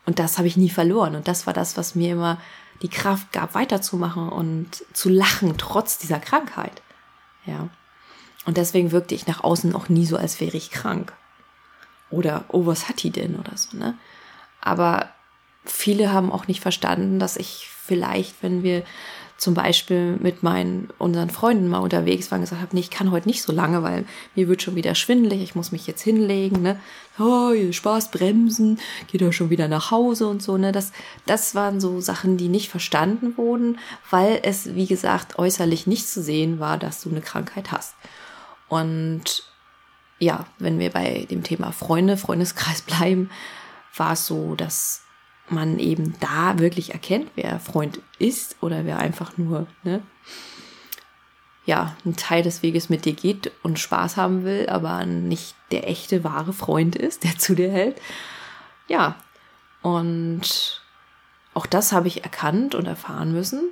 Und 0.05 0.19
das 0.19 0.39
habe 0.39 0.49
ich 0.49 0.57
nie 0.57 0.69
verloren. 0.69 1.15
Und 1.15 1.29
das 1.29 1.47
war 1.47 1.55
das, 1.55 1.77
was 1.77 1.95
mir 1.95 2.13
immer 2.13 2.39
die 2.81 2.89
Kraft 2.89 3.33
gab, 3.33 3.55
weiterzumachen 3.55 4.29
und 4.29 4.85
zu 4.93 5.09
lachen, 5.09 5.57
trotz 5.59 5.99
dieser 5.99 6.19
Krankheit. 6.19 6.83
Ja. 7.47 7.69
Und 8.45 8.57
deswegen 8.57 8.91
wirkte 8.91 9.15
ich 9.15 9.27
nach 9.27 9.45
außen 9.45 9.75
auch 9.75 9.89
nie 9.89 10.07
so, 10.07 10.17
als 10.17 10.41
wäre 10.41 10.57
ich 10.57 10.71
krank. 10.71 11.13
Oder, 12.11 12.45
oh, 12.49 12.67
was 12.67 12.89
hat 12.89 13.03
die 13.03 13.11
denn 13.11 13.37
oder 13.37 13.57
so, 13.57 13.77
ne? 13.77 13.97
Aber 14.61 15.09
viele 15.65 16.13
haben 16.13 16.33
auch 16.33 16.47
nicht 16.47 16.61
verstanden, 16.61 17.19
dass 17.19 17.37
ich 17.37 17.69
vielleicht, 17.69 18.43
wenn 18.43 18.63
wir 18.63 18.85
zum 19.43 19.55
Beispiel 19.55 20.19
mit 20.21 20.45
meinen 20.45 20.89
unseren 20.99 21.29
Freunden 21.29 21.67
mal 21.67 21.81
unterwegs 21.81 22.31
waren, 22.31 22.43
gesagt 22.43 22.63
habe, 22.63 22.77
nee, 22.77 22.81
ich 22.81 22.91
kann 22.91 23.11
heute 23.11 23.27
nicht 23.27 23.43
so 23.43 23.53
lange, 23.53 23.83
weil 23.83 24.05
mir 24.37 24.47
wird 24.47 24.63
schon 24.63 24.77
wieder 24.77 24.95
schwindelig, 24.95 25.43
ich 25.43 25.57
muss 25.57 25.73
mich 25.73 25.89
jetzt 25.89 26.01
hinlegen, 26.01 26.63
ne? 26.63 26.79
Oh, 27.19 27.51
Spaß 27.73 28.13
bremsen, 28.13 28.79
geht 29.11 29.21
doch 29.21 29.33
schon 29.33 29.51
wieder 29.51 29.67
nach 29.67 29.91
Hause 29.91 30.29
und 30.29 30.45
so, 30.45 30.59
ne? 30.59 30.71
Das, 30.71 30.93
das 31.27 31.57
waren 31.57 31.81
so 31.81 32.01
Sachen, 32.01 32.37
die 32.37 32.47
nicht 32.47 32.71
verstanden 32.71 33.37
wurden, 33.37 33.81
weil 34.11 34.39
es, 34.45 34.77
wie 34.77 34.87
gesagt, 34.87 35.41
äußerlich 35.41 35.89
nicht 35.89 36.09
zu 36.09 36.23
sehen 36.23 36.61
war, 36.61 36.79
dass 36.79 37.03
du 37.03 37.11
eine 37.11 37.21
Krankheit 37.21 37.73
hast. 37.73 37.97
Und 38.69 39.43
ja, 40.21 40.47
wenn 40.61 40.79
wir 40.79 40.91
bei 40.91 41.27
dem 41.29 41.43
Thema 41.43 41.73
Freunde, 41.73 42.17
Freundeskreis 42.17 42.83
bleiben, 42.87 43.29
war 43.97 44.13
es 44.13 44.25
so, 44.25 44.55
dass 44.55 45.02
man 45.53 45.79
eben 45.79 46.15
da 46.21 46.59
wirklich 46.59 46.93
erkennt, 46.93 47.31
wer 47.35 47.61
Freund 47.61 48.01
ist 48.19 48.57
oder 48.61 48.85
wer 48.85 48.99
einfach 48.99 49.39
nur, 49.39 49.67
ne, 49.83 50.03
ja, 51.65 51.97
ein 52.05 52.17
Teil 52.17 52.43
des 52.43 52.63
Weges 52.63 52.89
mit 52.89 53.05
dir 53.05 53.13
geht 53.13 53.53
und 53.63 53.79
Spaß 53.79 54.17
haben 54.17 54.45
will, 54.45 54.69
aber 54.69 55.07
nicht 55.07 55.55
der 55.71 55.89
echte, 55.89 56.25
wahre 56.25 56.53
Freund 56.53 56.97
ist, 56.97 57.25
der 57.25 57.39
zu 57.39 57.55
dir 57.55 57.71
hält. 57.71 58.01
Ja, 58.89 59.15
und 59.81 60.83
auch 61.55 61.67
das 61.67 61.93
habe 61.93 62.09
ich 62.09 62.25
erkannt 62.25 62.75
und 62.75 62.87
erfahren 62.87 63.33
müssen, 63.33 63.71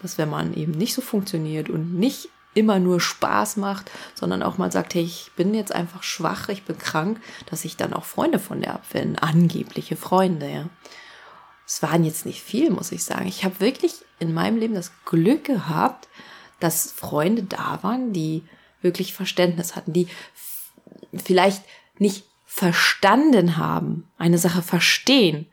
dass 0.00 0.18
wenn 0.18 0.30
man 0.30 0.54
eben 0.54 0.72
nicht 0.72 0.94
so 0.94 1.02
funktioniert 1.02 1.70
und 1.70 1.94
nicht 1.94 2.28
immer 2.54 2.78
nur 2.78 3.00
Spaß 3.00 3.56
macht, 3.56 3.90
sondern 4.14 4.44
auch 4.44 4.58
mal 4.58 4.70
sagt, 4.70 4.94
hey, 4.94 5.02
ich 5.02 5.32
bin 5.34 5.54
jetzt 5.54 5.74
einfach 5.74 6.04
schwach, 6.04 6.48
ich 6.50 6.62
bin 6.62 6.78
krank, 6.78 7.20
dass 7.46 7.64
ich 7.64 7.76
dann 7.76 7.92
auch 7.92 8.04
Freunde 8.04 8.38
von 8.38 8.60
der 8.60 8.74
abwende, 8.74 9.20
angebliche 9.22 9.96
Freunde, 9.96 10.48
ja 10.48 10.66
es 11.66 11.82
waren 11.82 12.04
jetzt 12.04 12.26
nicht 12.26 12.42
viel, 12.42 12.70
muss 12.70 12.92
ich 12.92 13.04
sagen. 13.04 13.26
Ich 13.26 13.44
habe 13.44 13.60
wirklich 13.60 13.94
in 14.18 14.34
meinem 14.34 14.58
Leben 14.58 14.74
das 14.74 14.92
Glück 15.04 15.44
gehabt, 15.44 16.08
dass 16.60 16.92
Freunde 16.92 17.42
da 17.42 17.78
waren, 17.82 18.12
die 18.12 18.42
wirklich 18.80 19.14
Verständnis 19.14 19.76
hatten, 19.76 19.92
die 19.92 20.08
vielleicht 21.14 21.62
nicht 21.98 22.24
verstanden 22.44 23.56
haben, 23.56 24.08
eine 24.18 24.38
Sache 24.38 24.62
verstehen 24.62 25.46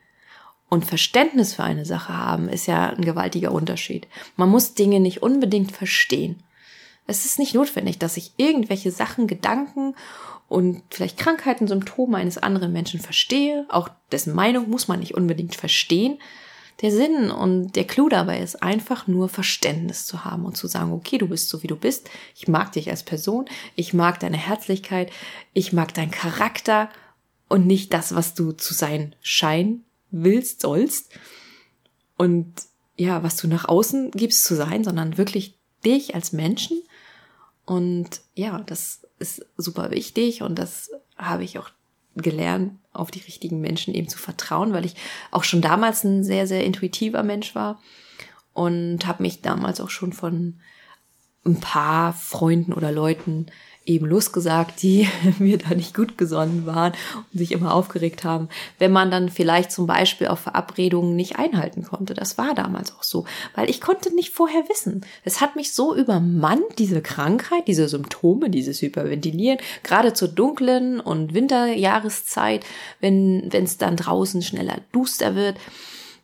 und 0.69 0.85
Verständnis 0.85 1.55
für 1.55 1.63
eine 1.63 1.85
Sache 1.85 2.15
haben, 2.17 2.47
ist 2.47 2.67
ja 2.67 2.89
ein 2.89 3.03
gewaltiger 3.03 3.51
Unterschied. 3.51 4.07
Man 4.35 4.49
muss 4.49 4.73
Dinge 4.73 4.99
nicht 4.99 5.23
unbedingt 5.23 5.71
verstehen. 5.71 6.43
Es 7.07 7.25
ist 7.25 7.39
nicht 7.39 7.55
notwendig, 7.55 7.99
dass 7.99 8.17
ich 8.17 8.33
irgendwelche 8.37 8.91
Sachen, 8.91 9.27
Gedanken 9.27 9.95
und 10.51 10.83
vielleicht 10.89 11.17
Krankheiten, 11.17 11.69
Symptome 11.69 12.17
eines 12.17 12.37
anderen 12.37 12.73
Menschen 12.73 12.99
verstehe. 12.99 13.65
Auch 13.69 13.87
dessen 14.11 14.35
Meinung 14.35 14.69
muss 14.69 14.89
man 14.89 14.99
nicht 14.99 15.15
unbedingt 15.15 15.55
verstehen. 15.55 16.19
Der 16.81 16.91
Sinn 16.91 17.31
und 17.31 17.77
der 17.77 17.85
Clou 17.87 18.09
dabei 18.09 18.41
ist 18.41 18.61
einfach 18.61 19.07
nur 19.07 19.29
Verständnis 19.29 20.05
zu 20.05 20.25
haben 20.25 20.43
und 20.43 20.57
zu 20.57 20.67
sagen, 20.67 20.91
okay, 20.91 21.17
du 21.17 21.29
bist 21.29 21.47
so 21.47 21.63
wie 21.63 21.67
du 21.67 21.77
bist. 21.77 22.09
Ich 22.35 22.49
mag 22.49 22.73
dich 22.73 22.89
als 22.89 23.03
Person. 23.03 23.45
Ich 23.77 23.93
mag 23.93 24.19
deine 24.19 24.35
Herzlichkeit. 24.35 25.09
Ich 25.53 25.71
mag 25.71 25.93
deinen 25.93 26.11
Charakter 26.11 26.89
und 27.47 27.65
nicht 27.65 27.93
das, 27.93 28.13
was 28.13 28.33
du 28.33 28.51
zu 28.51 28.73
sein 28.73 29.15
scheinen 29.21 29.85
willst, 30.09 30.59
sollst. 30.59 31.13
Und 32.17 32.51
ja, 32.97 33.23
was 33.23 33.37
du 33.37 33.47
nach 33.47 33.69
außen 33.69 34.11
gibst 34.11 34.43
zu 34.43 34.57
sein, 34.57 34.83
sondern 34.83 35.17
wirklich 35.17 35.57
dich 35.85 36.13
als 36.13 36.33
Menschen. 36.33 36.83
Und 37.63 38.19
ja, 38.35 38.59
das 38.59 39.07
ist 39.21 39.45
super 39.57 39.91
wichtig 39.91 40.41
und 40.41 40.57
das 40.59 40.91
habe 41.17 41.43
ich 41.43 41.59
auch 41.59 41.69
gelernt, 42.15 42.79
auf 42.91 43.11
die 43.11 43.21
richtigen 43.21 43.61
Menschen 43.61 43.93
eben 43.93 44.09
zu 44.09 44.17
vertrauen, 44.17 44.73
weil 44.73 44.85
ich 44.85 44.95
auch 45.31 45.45
schon 45.45 45.61
damals 45.61 46.03
ein 46.03 46.23
sehr, 46.23 46.45
sehr 46.45 46.65
intuitiver 46.65 47.23
Mensch 47.23 47.55
war 47.55 47.79
und 48.53 49.07
habe 49.07 49.23
mich 49.23 49.41
damals 49.41 49.79
auch 49.79 49.89
schon 49.89 50.11
von 50.11 50.59
ein 51.45 51.59
paar 51.59 52.13
Freunden 52.13 52.73
oder 52.73 52.91
Leuten 52.91 53.47
eben 53.85 54.05
losgesagt, 54.05 54.81
die 54.83 55.07
mir 55.39 55.57
da 55.57 55.73
nicht 55.73 55.95
gut 55.95 56.17
gesonnen 56.17 56.65
waren 56.65 56.93
und 57.31 57.37
sich 57.37 57.51
immer 57.51 57.73
aufgeregt 57.73 58.23
haben, 58.23 58.49
wenn 58.79 58.91
man 58.91 59.09
dann 59.09 59.29
vielleicht 59.29 59.71
zum 59.71 59.87
Beispiel 59.87 60.27
auf 60.27 60.39
Verabredungen 60.39 61.15
nicht 61.15 61.37
einhalten 61.37 61.83
konnte. 61.83 62.13
Das 62.13 62.37
war 62.37 62.53
damals 62.53 62.95
auch 62.95 63.03
so, 63.03 63.25
weil 63.55 63.69
ich 63.69 63.81
konnte 63.81 64.13
nicht 64.13 64.31
vorher 64.31 64.69
wissen. 64.69 65.05
Es 65.23 65.41
hat 65.41 65.55
mich 65.55 65.73
so 65.73 65.95
übermannt, 65.95 66.77
diese 66.77 67.01
Krankheit, 67.01 67.67
diese 67.67 67.89
Symptome, 67.89 68.49
dieses 68.49 68.81
Hyperventilieren, 68.81 69.59
gerade 69.83 70.13
zur 70.13 70.27
dunklen 70.27 70.99
und 70.99 71.33
Winterjahreszeit, 71.33 72.63
wenn 72.99 73.49
es 73.51 73.77
dann 73.77 73.95
draußen 73.95 74.41
schneller 74.41 74.81
duster 74.91 75.35
wird 75.35 75.57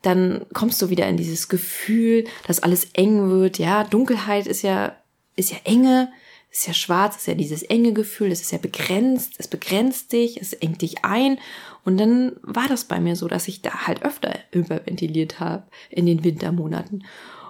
dann 0.03 0.45
kommst 0.53 0.81
du 0.81 0.89
wieder 0.89 1.07
in 1.07 1.17
dieses 1.17 1.49
Gefühl, 1.49 2.25
dass 2.45 2.61
alles 2.61 2.89
eng 2.93 3.29
wird. 3.29 3.57
Ja, 3.57 3.83
Dunkelheit 3.83 4.47
ist 4.47 4.61
ja, 4.61 4.95
ist 5.35 5.51
ja 5.51 5.57
Enge 5.65 6.09
ist 6.51 6.67
ja 6.67 6.73
schwarz, 6.73 7.17
ist 7.17 7.27
ja 7.27 7.33
dieses 7.33 7.63
enge 7.63 7.93
Gefühl, 7.93 8.31
es 8.31 8.41
ist 8.41 8.51
ja 8.51 8.57
begrenzt, 8.57 9.35
es 9.37 9.47
begrenzt 9.47 10.11
dich, 10.11 10.41
es 10.41 10.53
engt 10.53 10.81
dich 10.81 11.03
ein. 11.03 11.39
Und 11.83 11.97
dann 11.97 12.35
war 12.41 12.67
das 12.67 12.85
bei 12.85 12.99
mir 12.99 13.15
so, 13.15 13.27
dass 13.27 13.47
ich 13.47 13.61
da 13.61 13.85
halt 13.87 14.03
öfter 14.03 14.33
überventiliert 14.51 15.39
habe 15.39 15.63
in 15.89 16.05
den 16.05 16.23
Wintermonaten. 16.23 17.05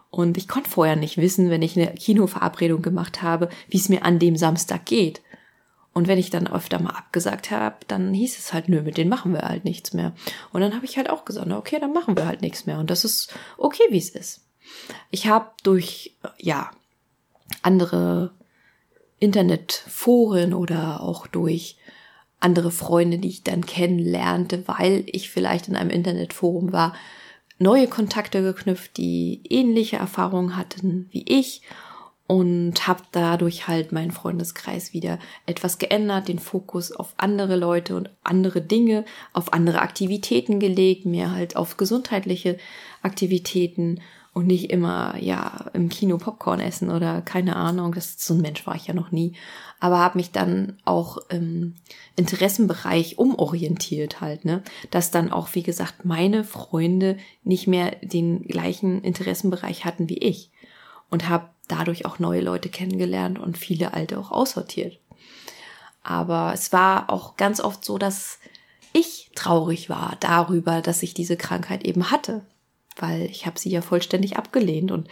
Und 0.10 0.38
ich 0.38 0.48
konnte 0.48 0.70
vorher 0.70 0.96
nicht 0.96 1.18
wissen, 1.18 1.50
wenn 1.50 1.62
ich 1.62 1.78
eine 1.78 1.94
Kinoverabredung 1.94 2.82
gemacht 2.82 3.22
habe, 3.22 3.50
wie 3.70 3.78
es 3.78 3.90
mir 3.90 4.04
an 4.04 4.20
dem 4.20 4.36
Samstag 4.36 4.86
geht. 4.86 5.22
Und 5.94 6.08
wenn 6.08 6.20
ich 6.20 6.30
dann 6.30 6.48
öfter 6.48 6.80
mal 6.80 6.92
abgesagt 6.92 7.50
habe, 7.50 7.78
dann 7.88 8.14
hieß 8.14 8.38
es 8.38 8.54
halt, 8.54 8.70
nö, 8.70 8.84
mit 8.84 8.98
denen 8.98 9.10
machen 9.10 9.34
wir 9.34 9.42
halt 9.42 9.66
nichts 9.66 9.94
mehr. 9.94 10.14
Und 10.54 10.62
dann 10.62 10.76
habe 10.76 10.86
ich 10.86 10.98
halt 10.98 11.10
auch 11.10 11.26
gesagt, 11.26 11.52
okay, 11.52 11.80
dann 11.80 11.94
machen 11.94 12.16
wir 12.16 12.28
halt 12.28 12.42
nichts 12.42 12.68
mehr. 12.68 12.78
Und 12.78 12.92
das 12.92 13.04
ist 13.04 13.34
okay, 13.58 13.84
wie 13.90 13.98
es 13.98 14.10
ist. 14.10 14.46
Ich 15.10 15.28
habe 15.28 15.50
durch, 15.64 16.16
ja, 16.38 16.70
andere 17.64 18.32
Internetforen 19.20 20.54
oder 20.54 21.02
auch 21.02 21.28
durch 21.28 21.78
andere 22.40 22.72
Freunde, 22.72 23.18
die 23.18 23.30
ich 23.30 23.44
dann 23.44 23.66
kennenlernte, 23.66 24.68
weil 24.68 25.04
ich 25.08 25.30
vielleicht 25.30 25.68
in 25.68 25.76
einem 25.76 25.90
Internetforum 25.90 26.72
war, 26.72 26.94
neue 27.60 27.88
Kontakte 27.88 28.42
geknüpft, 28.42 28.98
die 28.98 29.42
ähnliche 29.50 29.98
Erfahrungen 29.98 30.56
hatten 30.56 31.08
wie 31.12 31.26
ich 31.28 31.64
und 32.28 32.88
habe 32.88 33.04
dadurch 33.12 33.68
halt 33.68 33.94
meinen 33.94 34.12
Freundeskreis 34.12 34.94
wieder 34.94 35.18
etwas 35.46 35.80
geändert, 35.80 36.28
den 36.28 36.40
Fokus 36.40 36.92
auf 36.92 37.14
andere 37.18 37.56
Leute 37.56 37.96
und 37.96 38.10
andere 38.24 38.62
Dinge, 38.62 39.06
auf 39.34 39.54
andere 39.54 39.82
Aktivitäten 39.82 40.60
gelegt, 40.60 41.06
mehr 41.06 41.32
halt 41.32 41.56
auf 41.56 41.78
gesundheitliche 41.78 42.58
Aktivitäten 43.02 44.02
und 44.38 44.46
nicht 44.46 44.70
immer, 44.70 45.16
ja, 45.20 45.66
im 45.74 45.90
Kino 45.90 46.20
Popcorn 46.20 46.60
essen 46.60 46.92
oder 46.92 47.24
keine 47.24 47.56
Ahnung, 47.56 47.96
das 47.96 48.18
so 48.20 48.36
ein 48.36 48.42
Mensch 48.42 48.68
war 48.68 48.76
ich 48.76 48.86
ja 48.86 48.94
noch 48.94 49.12
nie, 49.12 49.34
aber 49.80 49.98
habe 49.98 50.20
mich 50.20 50.32
dann 50.32 50.78
auch 50.86 51.18
im 51.30 51.74
Interessenbereich 52.16 53.18
umorientiert 53.18 54.22
halt, 54.22 54.46
ne, 54.46 54.62
dass 54.92 55.10
dann 55.10 55.32
auch, 55.32 55.50
wie 55.54 55.64
gesagt, 55.64 56.06
meine 56.06 56.44
Freunde 56.44 57.18
nicht 57.44 57.66
mehr 57.66 57.96
den 58.04 58.44
gleichen 58.44 59.02
Interessenbereich 59.02 59.86
hatten 59.86 60.08
wie 60.08 60.20
ich. 60.20 60.52
Und 61.10 61.30
habe 61.30 61.50
dadurch 61.70 62.06
auch 62.06 62.20
neue 62.20 62.42
Leute 62.42 62.68
kennengelernt 62.68 63.40
und 63.40 63.58
viele 63.58 63.94
alte 63.94 64.20
auch 64.20 64.30
aussortiert. 64.30 65.00
Aber 66.04 66.52
es 66.54 66.74
war 66.74 67.10
auch 67.10 67.38
ganz 67.38 67.62
oft 67.62 67.86
so, 67.86 67.98
dass 67.98 68.40
ich 68.92 69.32
traurig 69.34 69.90
war 69.90 70.18
darüber, 70.20 70.82
dass 70.82 71.02
ich 71.02 71.14
diese 71.14 71.38
Krankheit 71.38 71.86
eben 71.86 72.12
hatte 72.12 72.44
weil 73.02 73.24
ich 73.26 73.46
habe 73.46 73.60
sie 73.60 73.70
ja 73.70 73.82
vollständig 73.82 74.38
abgelehnt 74.38 74.92
und 74.92 75.08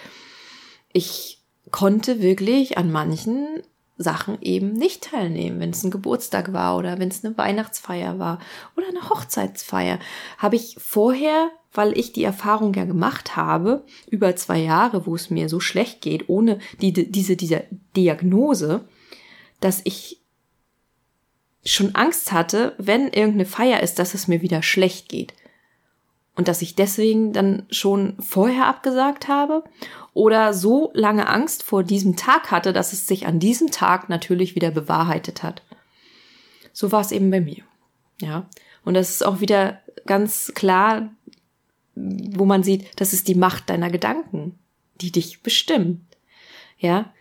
ich 0.91 1.41
konnte 1.71 2.21
wirklich 2.21 2.77
an 2.77 2.91
manchen 2.91 3.61
Sachen 3.97 4.41
eben 4.41 4.73
nicht 4.73 5.05
teilnehmen, 5.05 5.59
wenn 5.59 5.69
es 5.69 5.83
ein 5.83 5.91
Geburtstag 5.91 6.51
war 6.51 6.77
oder 6.77 6.99
wenn 6.99 7.09
es 7.09 7.23
eine 7.23 7.37
Weihnachtsfeier 7.37 8.19
war 8.19 8.39
oder 8.75 8.87
eine 8.87 9.09
Hochzeitsfeier, 9.09 9.99
habe 10.37 10.57
ich 10.57 10.75
vorher, 10.79 11.49
weil 11.71 11.97
ich 11.97 12.11
die 12.11 12.23
Erfahrung 12.23 12.73
ja 12.73 12.83
gemacht 12.83 13.35
habe, 13.37 13.85
über 14.09 14.35
zwei 14.35 14.59
Jahre, 14.59 15.05
wo 15.05 15.15
es 15.15 15.29
mir 15.29 15.47
so 15.47 15.59
schlecht 15.59 16.01
geht, 16.01 16.27
ohne 16.27 16.59
die, 16.81 16.91
diese, 16.91 17.37
diese 17.37 17.63
Diagnose, 17.95 18.87
dass 19.61 19.81
ich 19.85 20.21
schon 21.63 21.95
Angst 21.95 22.31
hatte, 22.31 22.75
wenn 22.77 23.07
irgendeine 23.07 23.45
Feier 23.45 23.81
ist, 23.81 23.97
dass 23.97 24.13
es 24.13 24.27
mir 24.27 24.41
wieder 24.41 24.61
schlecht 24.61 25.09
geht. 25.09 25.33
Und 26.35 26.47
dass 26.49 26.61
ich 26.61 26.75
deswegen 26.75 27.31
dann 27.31 27.65
schon 27.69 28.17
vorher 28.19 28.67
abgesagt 28.67 29.27
habe 29.27 29.63
oder 30.13 30.53
so 30.53 30.91
lange 30.93 31.27
Angst 31.27 31.63
vor 31.63 31.83
diesem 31.83 32.17
Tag 32.17 32.51
hatte, 32.51 32.73
dass 32.73 32.91
es 32.91 33.07
sich 33.07 33.25
an 33.25 33.39
diesem 33.39 33.71
Tag 33.71 34.09
natürlich 34.09 34.55
wieder 34.55 34.71
bewahrheitet 34.71 35.43
hat. 35.43 35.63
So 36.73 36.91
war 36.91 37.01
es 37.01 37.13
eben 37.13 37.31
bei 37.31 37.39
mir. 37.39 37.63
Ja. 38.19 38.49
Und 38.83 38.95
das 38.95 39.09
ist 39.09 39.25
auch 39.25 39.39
wieder 39.39 39.81
ganz 40.05 40.51
klar, 40.55 41.09
wo 41.95 42.43
man 42.43 42.63
sieht, 42.63 42.99
das 42.99 43.13
ist 43.13 43.29
die 43.29 43.35
Macht 43.35 43.69
deiner 43.69 43.89
Gedanken, 43.89 44.59
die 44.99 45.11
dich 45.11 45.41
bestimmen. 45.41 46.05
Ja. 46.77 47.13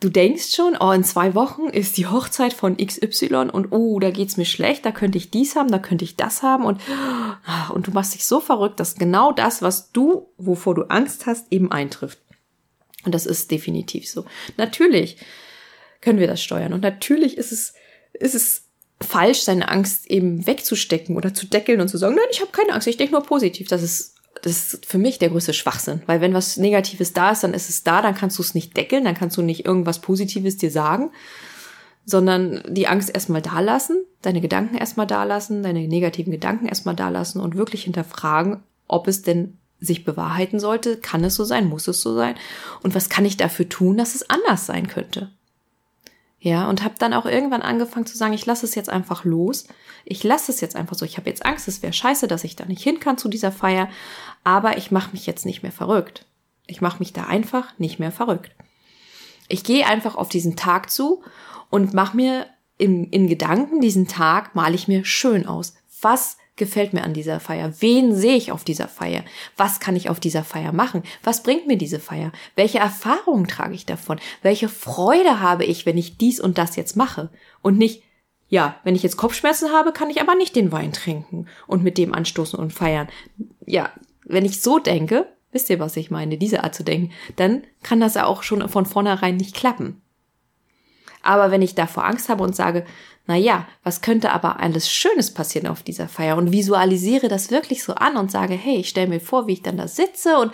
Du 0.00 0.08
denkst 0.08 0.54
schon, 0.54 0.76
oh, 0.78 0.92
in 0.92 1.02
zwei 1.02 1.34
Wochen 1.34 1.68
ist 1.68 1.96
die 1.96 2.06
Hochzeit 2.06 2.52
von 2.52 2.76
XY 2.76 3.50
und 3.52 3.72
oh, 3.72 3.98
da 3.98 4.10
geht's 4.10 4.36
mir 4.36 4.44
schlecht, 4.44 4.86
da 4.86 4.92
könnte 4.92 5.18
ich 5.18 5.30
dies 5.30 5.56
haben, 5.56 5.72
da 5.72 5.80
könnte 5.80 6.04
ich 6.04 6.14
das 6.14 6.42
haben 6.42 6.64
und, 6.64 6.80
ah, 7.44 7.70
und 7.70 7.88
du 7.88 7.90
machst 7.90 8.14
dich 8.14 8.24
so 8.24 8.38
verrückt, 8.38 8.78
dass 8.78 8.94
genau 8.94 9.32
das, 9.32 9.60
was 9.60 9.90
du, 9.90 10.28
wovor 10.36 10.76
du 10.76 10.82
Angst 10.84 11.26
hast, 11.26 11.52
eben 11.52 11.72
eintrifft. 11.72 12.20
Und 13.04 13.12
das 13.12 13.26
ist 13.26 13.50
definitiv 13.50 14.08
so. 14.08 14.24
Natürlich 14.56 15.16
können 16.00 16.20
wir 16.20 16.28
das 16.28 16.42
steuern 16.42 16.72
und 16.72 16.82
natürlich 16.82 17.36
ist 17.36 17.50
es, 17.50 17.74
ist 18.12 18.36
es 18.36 18.68
falsch, 19.00 19.40
seine 19.40 19.68
Angst 19.68 20.08
eben 20.10 20.46
wegzustecken 20.46 21.16
oder 21.16 21.34
zu 21.34 21.46
deckeln 21.46 21.80
und 21.80 21.88
zu 21.88 21.98
sagen, 21.98 22.14
nein, 22.14 22.24
ich 22.30 22.40
habe 22.40 22.52
keine 22.52 22.72
Angst, 22.72 22.86
ich 22.86 22.96
denke 22.96 23.14
nur 23.14 23.22
positiv. 23.22 23.68
Das 23.68 23.82
ist, 23.82 24.16
das 24.42 24.74
ist 24.74 24.86
für 24.86 24.98
mich 24.98 25.18
der 25.18 25.30
größte 25.30 25.54
Schwachsinn. 25.54 26.02
Weil 26.06 26.20
wenn 26.20 26.34
was 26.34 26.56
Negatives 26.56 27.12
da 27.12 27.30
ist, 27.30 27.44
dann 27.44 27.54
ist 27.54 27.68
es 27.68 27.84
da, 27.84 28.02
dann 28.02 28.14
kannst 28.14 28.38
du 28.38 28.42
es 28.42 28.54
nicht 28.54 28.76
deckeln, 28.76 29.04
dann 29.04 29.14
kannst 29.14 29.36
du 29.36 29.42
nicht 29.42 29.66
irgendwas 29.66 30.00
Positives 30.00 30.56
dir 30.56 30.70
sagen, 30.70 31.10
sondern 32.04 32.62
die 32.68 32.86
Angst 32.86 33.10
erstmal 33.14 33.42
da 33.42 33.60
lassen, 33.60 34.04
deine 34.22 34.40
Gedanken 34.40 34.76
erstmal 34.76 35.06
da 35.06 35.24
lassen, 35.24 35.62
deine 35.62 35.86
negativen 35.86 36.32
Gedanken 36.32 36.66
erstmal 36.66 36.96
da 36.96 37.08
lassen 37.08 37.40
und 37.40 37.56
wirklich 37.56 37.84
hinterfragen, 37.84 38.62
ob 38.86 39.08
es 39.08 39.22
denn 39.22 39.58
sich 39.80 40.04
bewahrheiten 40.04 40.58
sollte, 40.58 40.96
kann 40.96 41.22
es 41.22 41.34
so 41.34 41.44
sein, 41.44 41.68
muss 41.68 41.86
es 41.86 42.00
so 42.00 42.14
sein 42.14 42.34
und 42.82 42.94
was 42.94 43.08
kann 43.08 43.24
ich 43.24 43.36
dafür 43.36 43.68
tun, 43.68 43.96
dass 43.96 44.14
es 44.14 44.28
anders 44.28 44.66
sein 44.66 44.88
könnte. 44.88 45.30
Ja, 46.40 46.68
und 46.68 46.84
habe 46.84 46.94
dann 46.98 47.14
auch 47.14 47.26
irgendwann 47.26 47.62
angefangen 47.62 48.06
zu 48.06 48.16
sagen, 48.16 48.32
ich 48.32 48.46
lasse 48.46 48.64
es 48.64 48.76
jetzt 48.76 48.88
einfach 48.88 49.24
los. 49.24 49.66
Ich 50.04 50.22
lasse 50.22 50.52
es 50.52 50.60
jetzt 50.60 50.76
einfach 50.76 50.96
so. 50.96 51.04
Ich 51.04 51.16
habe 51.16 51.28
jetzt 51.28 51.44
Angst, 51.44 51.66
es 51.66 51.82
wäre 51.82 51.92
scheiße, 51.92 52.28
dass 52.28 52.44
ich 52.44 52.54
da 52.54 52.64
nicht 52.64 52.82
hin 52.82 53.00
kann 53.00 53.18
zu 53.18 53.28
dieser 53.28 53.50
Feier, 53.50 53.88
aber 54.44 54.78
ich 54.78 54.90
mache 54.90 55.10
mich 55.12 55.26
jetzt 55.26 55.46
nicht 55.46 55.62
mehr 55.62 55.72
verrückt. 55.72 56.26
Ich 56.66 56.80
mache 56.80 57.00
mich 57.00 57.12
da 57.12 57.24
einfach 57.24 57.76
nicht 57.78 57.98
mehr 57.98 58.12
verrückt. 58.12 58.52
Ich 59.48 59.64
gehe 59.64 59.86
einfach 59.86 60.14
auf 60.14 60.28
diesen 60.28 60.54
Tag 60.54 60.90
zu 60.90 61.22
und 61.70 61.94
mache 61.94 62.16
mir 62.16 62.46
in, 62.76 63.10
in 63.10 63.26
Gedanken 63.26 63.80
diesen 63.80 64.06
Tag, 64.06 64.54
male 64.54 64.74
ich 64.74 64.86
mir 64.86 65.04
schön 65.04 65.46
aus. 65.46 65.74
Was 66.00 66.36
gefällt 66.58 66.92
mir 66.92 67.02
an 67.02 67.14
dieser 67.14 67.40
Feier? 67.40 67.72
Wen 67.80 68.14
sehe 68.14 68.36
ich 68.36 68.52
auf 68.52 68.64
dieser 68.64 68.88
Feier? 68.88 69.24
Was 69.56 69.80
kann 69.80 69.96
ich 69.96 70.10
auf 70.10 70.20
dieser 70.20 70.44
Feier 70.44 70.72
machen? 70.72 71.02
Was 71.22 71.42
bringt 71.42 71.66
mir 71.66 71.78
diese 71.78 72.00
Feier? 72.00 72.32
Welche 72.56 72.78
Erfahrungen 72.78 73.46
trage 73.46 73.74
ich 73.74 73.86
davon? 73.86 74.18
Welche 74.42 74.68
Freude 74.68 75.40
habe 75.40 75.64
ich, 75.64 75.86
wenn 75.86 75.96
ich 75.96 76.18
dies 76.18 76.40
und 76.40 76.58
das 76.58 76.76
jetzt 76.76 76.96
mache? 76.96 77.30
Und 77.62 77.78
nicht, 77.78 78.02
ja, 78.48 78.76
wenn 78.84 78.94
ich 78.94 79.02
jetzt 79.02 79.16
Kopfschmerzen 79.16 79.72
habe, 79.72 79.92
kann 79.92 80.10
ich 80.10 80.20
aber 80.20 80.34
nicht 80.34 80.56
den 80.56 80.72
Wein 80.72 80.92
trinken 80.92 81.46
und 81.66 81.82
mit 81.82 81.98
dem 81.98 82.14
anstoßen 82.14 82.58
und 82.58 82.72
feiern. 82.72 83.08
Ja, 83.64 83.90
wenn 84.24 84.44
ich 84.44 84.60
so 84.60 84.78
denke, 84.78 85.26
wisst 85.52 85.70
ihr, 85.70 85.80
was 85.80 85.96
ich 85.96 86.10
meine, 86.10 86.38
diese 86.38 86.64
Art 86.64 86.74
zu 86.74 86.84
denken, 86.84 87.12
dann 87.36 87.62
kann 87.82 88.00
das 88.00 88.14
ja 88.14 88.26
auch 88.26 88.42
schon 88.42 88.68
von 88.68 88.86
vornherein 88.86 89.36
nicht 89.36 89.54
klappen. 89.54 90.02
Aber 91.28 91.50
wenn 91.50 91.60
ich 91.60 91.74
davor 91.74 92.06
Angst 92.06 92.30
habe 92.30 92.42
und 92.42 92.56
sage, 92.56 92.86
na 93.26 93.36
ja, 93.36 93.66
was 93.84 94.00
könnte 94.00 94.30
aber 94.30 94.60
alles 94.60 94.90
Schönes 94.90 95.34
passieren 95.34 95.68
auf 95.68 95.82
dieser 95.82 96.08
Feier 96.08 96.38
und 96.38 96.52
visualisiere 96.52 97.28
das 97.28 97.50
wirklich 97.50 97.84
so 97.84 97.94
an 97.96 98.16
und 98.16 98.30
sage, 98.30 98.54
hey, 98.54 98.78
ich 98.78 98.88
stelle 98.88 99.08
mir 99.08 99.20
vor, 99.20 99.46
wie 99.46 99.52
ich 99.52 99.62
dann 99.62 99.76
da 99.76 99.88
sitze 99.88 100.38
und 100.38 100.52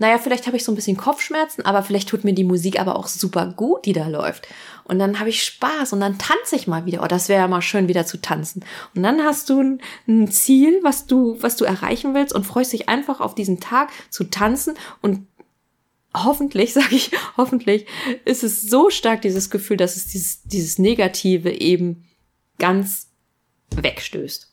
naja, 0.00 0.18
vielleicht 0.18 0.48
habe 0.48 0.56
ich 0.56 0.64
so 0.64 0.72
ein 0.72 0.74
bisschen 0.74 0.96
Kopfschmerzen, 0.96 1.64
aber 1.64 1.84
vielleicht 1.84 2.08
tut 2.08 2.24
mir 2.24 2.34
die 2.34 2.42
Musik 2.42 2.80
aber 2.80 2.96
auch 2.96 3.06
super 3.06 3.46
gut, 3.56 3.86
die 3.86 3.92
da 3.92 4.08
läuft. 4.08 4.48
Und 4.82 4.98
dann 4.98 5.20
habe 5.20 5.30
ich 5.30 5.44
Spaß 5.44 5.92
und 5.92 6.00
dann 6.00 6.18
tanze 6.18 6.56
ich 6.56 6.66
mal 6.66 6.84
wieder. 6.86 7.04
Oh, 7.04 7.06
das 7.06 7.28
wäre 7.28 7.42
ja 7.42 7.48
mal 7.48 7.62
schön, 7.62 7.86
wieder 7.86 8.04
zu 8.04 8.20
tanzen. 8.20 8.64
Und 8.96 9.04
dann 9.04 9.22
hast 9.22 9.48
du 9.48 9.78
ein, 10.08 10.28
Ziel, 10.28 10.80
was 10.82 11.06
du, 11.06 11.40
was 11.40 11.56
du 11.56 11.64
erreichen 11.64 12.14
willst 12.14 12.34
und 12.34 12.44
freust 12.44 12.72
dich 12.72 12.88
einfach 12.88 13.20
auf 13.20 13.36
diesen 13.36 13.60
Tag 13.60 13.90
zu 14.10 14.24
tanzen 14.24 14.74
und 15.00 15.26
hoffentlich, 16.24 16.72
sage 16.74 16.94
ich, 16.94 17.10
hoffentlich 17.36 17.86
ist 18.24 18.44
es 18.44 18.62
so 18.62 18.90
stark 18.90 19.22
dieses 19.22 19.50
Gefühl, 19.50 19.76
dass 19.76 19.96
es 19.96 20.06
dieses, 20.06 20.42
dieses 20.42 20.78
Negative 20.78 21.50
eben 21.50 22.04
ganz 22.58 23.08
wegstößt. 23.74 24.52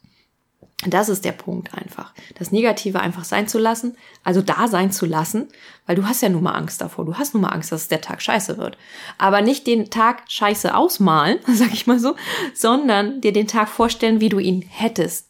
Das 0.85 1.07
ist 1.07 1.23
der 1.23 1.31
Punkt 1.31 1.73
einfach. 1.73 2.13
Das 2.35 2.51
Negative 2.51 2.99
einfach 2.99 3.23
sein 3.23 3.47
zu 3.47 3.57
lassen, 3.57 3.95
also 4.23 4.41
da 4.41 4.67
sein 4.67 4.91
zu 4.91 5.05
lassen, 5.05 5.47
weil 5.85 5.95
du 5.95 6.05
hast 6.05 6.21
ja 6.21 6.29
nun 6.29 6.43
mal 6.43 6.53
Angst 6.53 6.81
davor. 6.81 7.05
Du 7.05 7.15
hast 7.15 7.33
nun 7.33 7.43
mal 7.43 7.49
Angst, 7.49 7.71
dass 7.71 7.87
der 7.87 8.01
Tag 8.01 8.21
scheiße 8.21 8.57
wird. 8.57 8.77
Aber 9.17 9.41
nicht 9.41 9.65
den 9.65 9.89
Tag 9.89 10.23
scheiße 10.29 10.75
ausmalen, 10.75 11.39
sag 11.47 11.73
ich 11.73 11.87
mal 11.87 11.99
so, 11.99 12.15
sondern 12.53 13.21
dir 13.21 13.31
den 13.31 13.47
Tag 13.47 13.69
vorstellen, 13.69 14.19
wie 14.19 14.29
du 14.29 14.39
ihn 14.39 14.61
hättest. 14.61 15.29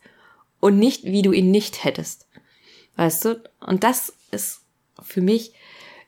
Und 0.59 0.79
nicht, 0.79 1.03
wie 1.03 1.21
du 1.21 1.31
ihn 1.33 1.51
nicht 1.51 1.83
hättest. 1.83 2.25
Weißt 2.95 3.25
du? 3.25 3.43
Und 3.59 3.83
das 3.83 4.13
ist 4.31 4.61
für 5.01 5.21
mich 5.21 5.53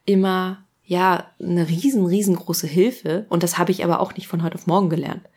immer, 0.05 0.63
ja, 0.83 1.31
eine 1.39 1.67
riesen, 1.67 2.05
riesengroße 2.05 2.67
Hilfe. 2.67 3.25
Und 3.29 3.43
das 3.43 3.57
habe 3.57 3.71
ich 3.71 3.83
aber 3.83 3.99
auch 3.99 4.15
nicht 4.15 4.27
von 4.27 4.43
heute 4.43 4.55
auf 4.55 4.67
morgen 4.67 4.89
gelernt. 4.89 5.27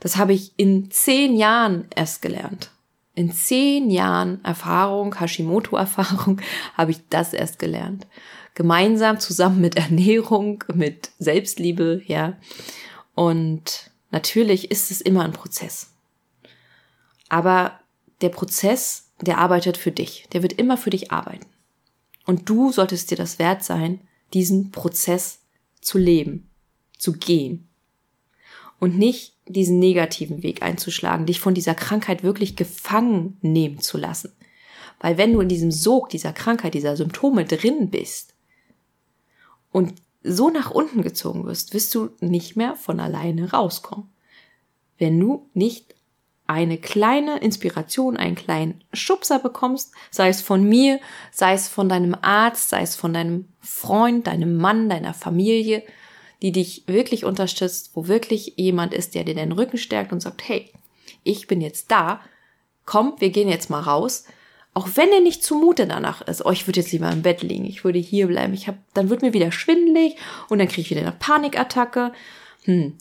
Das 0.00 0.16
habe 0.16 0.34
ich 0.34 0.52
in 0.56 0.90
zehn 0.90 1.36
Jahren 1.36 1.86
erst 1.94 2.22
gelernt. 2.22 2.70
In 3.14 3.32
zehn 3.32 3.90
Jahren 3.90 4.44
Erfahrung, 4.44 5.18
Hashimoto-Erfahrung, 5.18 6.40
habe 6.76 6.90
ich 6.90 7.08
das 7.08 7.32
erst 7.32 7.58
gelernt. 7.58 8.06
Gemeinsam 8.54 9.20
zusammen 9.20 9.60
mit 9.60 9.76
Ernährung, 9.76 10.64
mit 10.74 11.10
Selbstliebe, 11.18 12.02
ja. 12.06 12.34
Und 13.14 13.90
natürlich 14.10 14.70
ist 14.70 14.90
es 14.90 15.00
immer 15.00 15.24
ein 15.24 15.32
Prozess. 15.32 15.92
Aber 17.28 17.80
der 18.20 18.28
Prozess, 18.28 19.10
der 19.20 19.38
arbeitet 19.38 19.76
für 19.76 19.92
dich. 19.92 20.28
Der 20.32 20.42
wird 20.42 20.52
immer 20.54 20.76
für 20.76 20.90
dich 20.90 21.10
arbeiten. 21.10 21.46
Und 22.26 22.48
du 22.48 22.72
solltest 22.72 23.10
dir 23.10 23.16
das 23.16 23.38
wert 23.38 23.64
sein, 23.64 24.00
diesen 24.34 24.72
Prozess 24.72 25.40
zu 25.80 25.96
leben, 25.96 26.50
zu 26.98 27.12
gehen. 27.12 27.68
Und 28.78 28.98
nicht 28.98 29.34
diesen 29.48 29.78
negativen 29.78 30.42
Weg 30.42 30.62
einzuschlagen, 30.62 31.24
dich 31.24 31.40
von 31.40 31.54
dieser 31.54 31.74
Krankheit 31.74 32.22
wirklich 32.22 32.56
gefangen 32.56 33.38
nehmen 33.40 33.80
zu 33.80 33.96
lassen. 33.96 34.32
Weil 35.00 35.16
wenn 35.16 35.32
du 35.32 35.40
in 35.40 35.48
diesem 35.48 35.70
Sog 35.70 36.08
dieser 36.08 36.32
Krankheit, 36.32 36.74
dieser 36.74 36.96
Symptome 36.96 37.44
drin 37.44 37.90
bist 37.90 38.34
und 39.70 39.94
so 40.22 40.50
nach 40.50 40.70
unten 40.70 41.02
gezogen 41.02 41.46
wirst, 41.46 41.72
wirst 41.74 41.94
du 41.94 42.10
nicht 42.20 42.56
mehr 42.56 42.74
von 42.74 42.98
alleine 42.98 43.52
rauskommen. 43.52 44.08
Wenn 44.98 45.20
du 45.20 45.48
nicht 45.54 45.94
eine 46.46 46.78
kleine 46.78 47.38
Inspiration, 47.38 48.16
einen 48.16 48.36
kleinen 48.36 48.82
Schubser 48.92 49.38
bekommst, 49.38 49.92
sei 50.10 50.28
es 50.28 50.42
von 50.42 50.62
mir, 50.68 51.00
sei 51.32 51.54
es 51.54 51.68
von 51.68 51.88
deinem 51.88 52.16
Arzt, 52.20 52.70
sei 52.70 52.82
es 52.82 52.96
von 52.96 53.12
deinem 53.12 53.48
Freund, 53.60 54.26
deinem 54.26 54.56
Mann, 54.56 54.88
deiner 54.88 55.14
Familie, 55.14 55.82
die 56.42 56.52
dich 56.52 56.84
wirklich 56.86 57.24
unterstützt, 57.24 57.90
wo 57.94 58.08
wirklich 58.08 58.54
jemand 58.56 58.94
ist, 58.94 59.14
der 59.14 59.24
dir 59.24 59.34
den 59.34 59.52
Rücken 59.52 59.78
stärkt 59.78 60.12
und 60.12 60.20
sagt, 60.20 60.48
hey, 60.48 60.70
ich 61.24 61.46
bin 61.46 61.60
jetzt 61.60 61.90
da, 61.90 62.20
komm, 62.84 63.14
wir 63.18 63.30
gehen 63.30 63.48
jetzt 63.48 63.70
mal 63.70 63.80
raus. 63.80 64.24
Auch 64.74 64.88
wenn 64.94 65.10
dir 65.10 65.22
nicht 65.22 65.42
zumute 65.42 65.86
danach 65.86 66.20
ist, 66.22 66.44
oh, 66.44 66.50
ich 66.50 66.66
würde 66.66 66.80
jetzt 66.80 66.92
lieber 66.92 67.10
im 67.10 67.22
Bett 67.22 67.42
liegen, 67.42 67.64
ich 67.64 67.82
würde 67.82 67.98
hier 67.98 68.26
bleiben, 68.26 68.52
ich 68.52 68.68
hab, 68.68 68.76
dann 68.92 69.08
wird 69.08 69.22
mir 69.22 69.32
wieder 69.32 69.50
schwindelig 69.50 70.16
und 70.48 70.58
dann 70.58 70.68
kriege 70.68 70.82
ich 70.82 70.90
wieder 70.90 71.00
eine 71.00 71.12
Panikattacke. 71.12 72.12
Hm. 72.64 72.98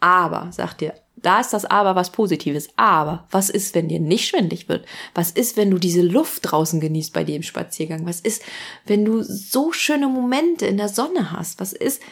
Aber, 0.00 0.50
sagt 0.52 0.80
dir, 0.80 0.94
da 1.22 1.40
ist 1.40 1.52
das 1.52 1.64
Aber 1.64 1.94
was 1.94 2.10
Positives. 2.12 2.68
Aber 2.76 3.26
was 3.30 3.50
ist, 3.50 3.74
wenn 3.74 3.88
dir 3.88 4.00
nicht 4.00 4.28
schwindlig 4.28 4.68
wird? 4.68 4.86
Was 5.14 5.30
ist, 5.30 5.56
wenn 5.56 5.70
du 5.70 5.78
diese 5.78 6.02
Luft 6.02 6.50
draußen 6.50 6.80
genießt 6.80 7.12
bei 7.12 7.24
im 7.36 7.42
Spaziergang? 7.42 8.06
Was 8.06 8.20
ist, 8.20 8.42
wenn 8.86 9.04
du 9.04 9.22
so 9.22 9.72
schöne 9.72 10.08
Momente 10.08 10.66
in 10.66 10.76
der 10.76 10.88
Sonne 10.88 11.32
hast? 11.32 11.60
Was 11.60 11.72
ist, 11.72 12.02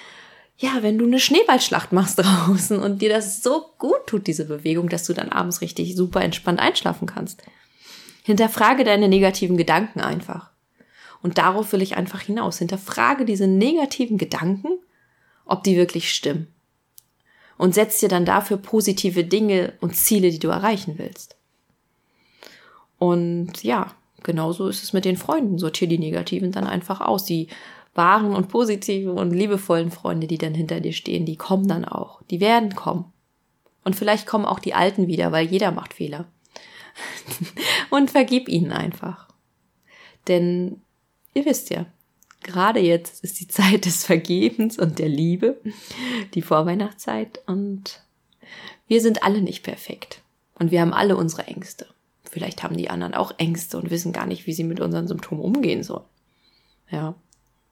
ja, 0.59 0.83
wenn 0.83 0.99
du 0.99 1.07
eine 1.07 1.21
Schneeballschlacht 1.21 1.93
machst 1.93 2.19
draußen 2.23 2.79
und 2.79 3.03
dir 3.03 3.11
das 3.11 3.43
so 3.43 3.67
gut 3.79 4.07
tut, 4.07 4.27
diese 4.27 4.47
Bewegung, 4.47 4.89
dass 4.89 5.05
du 5.05 5.13
dann 5.13 5.31
abends 5.31 5.61
richtig 5.61 5.97
super 5.97 6.23
entspannt 6.23 6.61
einschlafen 6.61 7.07
kannst. 7.07 7.43
Hinterfrage 8.25 8.85
deine 8.85 9.09
negativen 9.09 9.57
Gedanken 9.57 10.01
einfach. 10.01 10.51
Und 11.23 11.39
darauf 11.39 11.73
will 11.73 11.83
ich 11.83 11.97
einfach 11.97 12.21
hinaus. 12.21 12.59
Hinterfrage 12.59 13.25
diese 13.25 13.47
negativen 13.47 14.19
Gedanken, 14.19 14.69
ob 15.45 15.63
die 15.63 15.77
wirklich 15.77 16.13
stimmen. 16.13 16.49
Und 17.59 17.75
setz 17.75 18.01
dir 18.01 18.09
dann 18.09 18.25
dafür 18.25 18.59
positive 18.59 19.25
Dinge 19.25 19.73
und 19.81 19.97
Ziele, 19.97 20.31
die 20.31 20.39
du 20.39 20.49
erreichen 20.49 20.99
willst. 20.99 21.37
Und 22.99 23.63
ja, 23.63 23.93
genauso 24.23 24.69
ist 24.69 24.83
es 24.83 24.93
mit 24.93 25.05
den 25.05 25.17
Freunden. 25.17 25.59
Sortier 25.59 25.89
die 25.89 25.99
negativen 25.99 26.53
dann 26.53 26.67
einfach 26.67 27.01
aus. 27.01 27.25
Die 27.25 27.49
wahren 27.97 28.35
und 28.35 28.49
positiven 28.49 29.13
und 29.13 29.31
liebevollen 29.31 29.91
Freunde, 29.91 30.27
die 30.27 30.39
dann 30.39 30.55
hinter 30.55 30.81
dir 30.81 30.93
stehen, 30.93 31.25
die 31.25 31.37
kommen 31.37 31.67
dann 31.67 31.85
auch. 31.85 32.23
Die 32.31 32.41
werden 32.41 32.75
kommen. 32.75 33.13
Und 33.85 33.97
vielleicht 33.97 34.27
kommen 34.27 34.45
auch 34.45 34.59
die 34.59 34.75
Alten 34.75 35.07
wieder, 35.07 35.33
weil 35.33 35.47
jeder 35.47 35.71
macht 35.71 35.95
Fehler. 35.95 36.27
und 37.91 38.11
vergib 38.11 38.49
ihnen 38.49 38.73
einfach. 38.73 39.29
Denn 40.29 40.83
ihr 41.35 41.45
wisst 41.45 41.71
ja, 41.71 41.87
gerade 42.47 42.81
jetzt 42.81 43.23
ist 43.23 43.41
die 43.41 43.49
Zeit 43.49 43.85
des 43.85 44.05
Vergebens 44.05 44.79
und 44.79 44.99
der 44.99 45.09
Liebe, 45.09 45.61
die 46.35 46.43
Vorweihnachtszeit 46.43 47.41
und 47.47 48.03
wir 48.89 49.01
sind 49.01 49.23
alle 49.23 49.43
nicht 49.43 49.63
perfekt 49.63 50.23
und 50.55 50.71
wir 50.71 50.81
haben 50.81 50.95
alle 50.95 51.17
unsere 51.17 51.47
Ängste. 51.47 51.87
Vielleicht 52.25 52.63
haben 52.63 52.77
die 52.77 52.91
anderen 52.91 53.15
auch 53.15 53.33
Ängste 53.39 53.79
und 53.79 53.91
wissen 53.91 54.13
gar 54.13 54.27
nicht, 54.27 54.47
wie 54.47 54.53
sie 54.53 54.65
mit 54.65 54.81
unseren 54.81 55.09
Symptomen 55.09 55.43
umgehen 55.43 55.83
sollen. 55.83 56.05
Ja. 56.91 57.15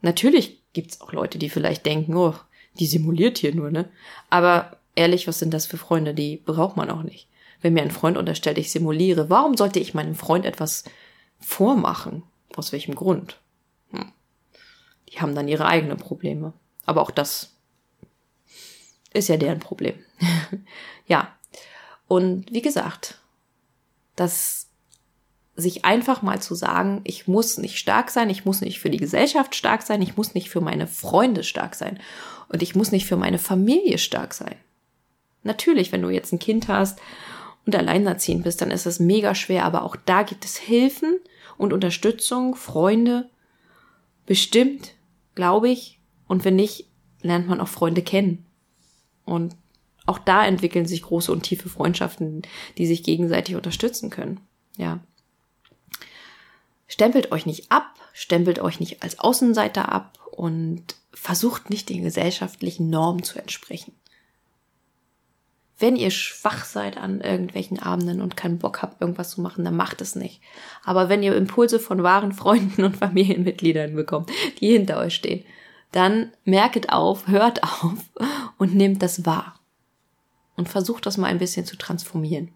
Natürlich 0.02 0.60
gibt's 0.72 1.00
auch 1.00 1.12
Leute, 1.12 1.38
die 1.38 1.50
vielleicht 1.50 1.86
denken, 1.86 2.16
oh, 2.16 2.34
die 2.78 2.86
simuliert 2.86 3.38
hier 3.38 3.54
nur, 3.54 3.70
ne? 3.70 3.88
Aber 4.30 4.76
ehrlich, 4.94 5.26
was 5.28 5.38
sind 5.38 5.54
das 5.54 5.66
für 5.66 5.76
Freunde? 5.76 6.14
Die 6.14 6.36
braucht 6.44 6.76
man 6.76 6.90
auch 6.90 7.02
nicht. 7.02 7.28
Wenn 7.60 7.74
mir 7.74 7.82
ein 7.82 7.90
Freund 7.90 8.18
unterstellt, 8.18 8.58
ich 8.58 8.70
simuliere, 8.70 9.30
warum 9.30 9.56
sollte 9.56 9.78
ich 9.78 9.94
meinem 9.94 10.14
Freund 10.14 10.44
etwas 10.44 10.84
vormachen? 11.40 12.22
Aus 12.56 12.72
welchem 12.72 12.94
Grund? 12.94 13.38
Die 15.14 15.20
haben 15.20 15.34
dann 15.34 15.48
ihre 15.48 15.66
eigenen 15.66 15.96
Probleme. 15.96 16.52
Aber 16.86 17.00
auch 17.02 17.10
das 17.10 17.54
ist 19.12 19.28
ja 19.28 19.36
deren 19.36 19.60
Problem. 19.60 19.94
ja. 21.06 21.32
Und 22.08 22.52
wie 22.52 22.62
gesagt, 22.62 23.20
das 24.16 24.68
sich 25.56 25.84
einfach 25.84 26.22
mal 26.22 26.42
zu 26.42 26.56
sagen, 26.56 27.00
ich 27.04 27.28
muss 27.28 27.58
nicht 27.58 27.78
stark 27.78 28.10
sein, 28.10 28.28
ich 28.28 28.44
muss 28.44 28.60
nicht 28.60 28.80
für 28.80 28.90
die 28.90 28.98
Gesellschaft 28.98 29.54
stark 29.54 29.82
sein, 29.82 30.02
ich 30.02 30.16
muss 30.16 30.34
nicht 30.34 30.50
für 30.50 30.60
meine 30.60 30.88
Freunde 30.88 31.44
stark 31.44 31.76
sein 31.76 32.00
und 32.48 32.62
ich 32.62 32.74
muss 32.74 32.90
nicht 32.90 33.06
für 33.06 33.16
meine 33.16 33.38
Familie 33.38 33.98
stark 33.98 34.34
sein. 34.34 34.56
Natürlich, 35.44 35.92
wenn 35.92 36.02
du 36.02 36.10
jetzt 36.10 36.32
ein 36.32 36.40
Kind 36.40 36.66
hast 36.66 36.98
und 37.66 37.76
alleinerziehend 37.76 38.42
bist, 38.42 38.62
dann 38.62 38.72
ist 38.72 38.86
es 38.86 38.98
mega 38.98 39.36
schwer, 39.36 39.64
aber 39.64 39.84
auch 39.84 39.94
da 39.94 40.24
gibt 40.24 40.44
es 40.44 40.56
Hilfen 40.56 41.20
und 41.56 41.72
Unterstützung, 41.72 42.56
Freunde, 42.56 43.30
bestimmt, 44.26 44.94
glaube 45.34 45.68
ich, 45.68 46.00
und 46.26 46.44
wenn 46.44 46.56
nicht, 46.56 46.86
lernt 47.20 47.48
man 47.48 47.60
auch 47.60 47.68
Freunde 47.68 48.02
kennen. 48.02 48.46
Und 49.24 49.56
auch 50.06 50.18
da 50.18 50.44
entwickeln 50.46 50.86
sich 50.86 51.02
große 51.02 51.32
und 51.32 51.42
tiefe 51.42 51.68
Freundschaften, 51.68 52.42
die 52.76 52.86
sich 52.86 53.02
gegenseitig 53.02 53.56
unterstützen 53.56 54.10
können. 54.10 54.40
Ja. 54.76 55.00
Stempelt 56.86 57.32
euch 57.32 57.46
nicht 57.46 57.72
ab, 57.72 57.94
stempelt 58.12 58.58
euch 58.58 58.80
nicht 58.80 59.02
als 59.02 59.18
Außenseiter 59.18 59.90
ab 59.90 60.18
und 60.30 60.96
versucht 61.12 61.70
nicht 61.70 61.88
den 61.88 62.02
gesellschaftlichen 62.02 62.90
Normen 62.90 63.22
zu 63.22 63.38
entsprechen. 63.38 63.92
Wenn 65.78 65.96
ihr 65.96 66.10
schwach 66.10 66.64
seid 66.64 66.96
an 66.96 67.20
irgendwelchen 67.20 67.80
Abenden 67.80 68.20
und 68.20 68.36
keinen 68.36 68.58
Bock 68.58 68.80
habt, 68.80 69.00
irgendwas 69.00 69.30
zu 69.30 69.40
machen, 69.40 69.64
dann 69.64 69.76
macht 69.76 70.00
es 70.00 70.14
nicht. 70.14 70.40
Aber 70.84 71.08
wenn 71.08 71.22
ihr 71.22 71.34
Impulse 71.34 71.80
von 71.80 72.02
wahren 72.02 72.32
Freunden 72.32 72.84
und 72.84 72.96
Familienmitgliedern 72.98 73.94
bekommt, 73.94 74.30
die 74.60 74.72
hinter 74.72 74.98
euch 74.98 75.14
stehen, 75.14 75.44
dann 75.90 76.32
merket 76.44 76.90
auf, 76.90 77.26
hört 77.28 77.62
auf 77.62 77.98
und 78.58 78.74
nehmt 78.74 79.02
das 79.02 79.26
wahr. 79.26 79.58
Und 80.56 80.68
versucht 80.68 81.06
das 81.06 81.16
mal 81.16 81.26
ein 81.26 81.38
bisschen 81.38 81.66
zu 81.66 81.76
transformieren. 81.76 82.52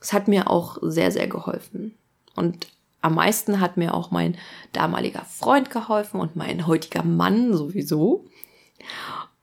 Es 0.00 0.12
hat 0.12 0.26
mir 0.26 0.50
auch 0.50 0.78
sehr, 0.80 1.12
sehr 1.12 1.28
geholfen. 1.28 1.96
Und 2.34 2.66
am 3.00 3.14
meisten 3.14 3.60
hat 3.60 3.76
mir 3.76 3.94
auch 3.94 4.10
mein 4.10 4.36
damaliger 4.72 5.24
Freund 5.24 5.70
geholfen 5.70 6.20
und 6.20 6.34
mein 6.34 6.66
heutiger 6.66 7.04
Mann 7.04 7.52
sowieso. 7.52 8.26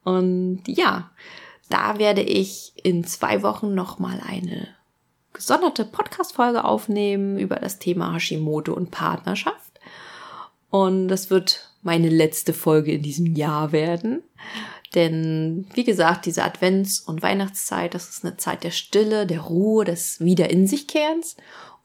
Und 0.04 0.62
ja, 0.66 1.10
da 1.70 1.98
werde 1.98 2.22
ich 2.22 2.72
in 2.82 3.04
zwei 3.04 3.42
Wochen 3.42 3.74
nochmal 3.74 4.20
eine 4.26 4.68
gesonderte 5.32 5.84
Podcast-Folge 5.84 6.64
aufnehmen 6.64 7.38
über 7.38 7.56
das 7.56 7.78
Thema 7.78 8.12
Hashimoto 8.12 8.74
und 8.74 8.90
Partnerschaft. 8.90 9.80
Und 10.68 11.08
das 11.08 11.30
wird 11.30 11.70
meine 11.82 12.08
letzte 12.08 12.52
Folge 12.52 12.92
in 12.92 13.02
diesem 13.02 13.34
Jahr 13.34 13.72
werden. 13.72 14.22
Denn, 14.94 15.66
wie 15.74 15.84
gesagt, 15.84 16.26
diese 16.26 16.42
Advents- 16.44 17.00
und 17.00 17.22
Weihnachtszeit, 17.22 17.94
das 17.94 18.10
ist 18.10 18.24
eine 18.24 18.36
Zeit 18.36 18.64
der 18.64 18.72
Stille, 18.72 19.26
der 19.26 19.40
Ruhe, 19.40 19.84
des 19.84 20.20
Wieder 20.20 20.50
in 20.50 20.66
sich 20.66 20.88
Kehrens 20.88 21.36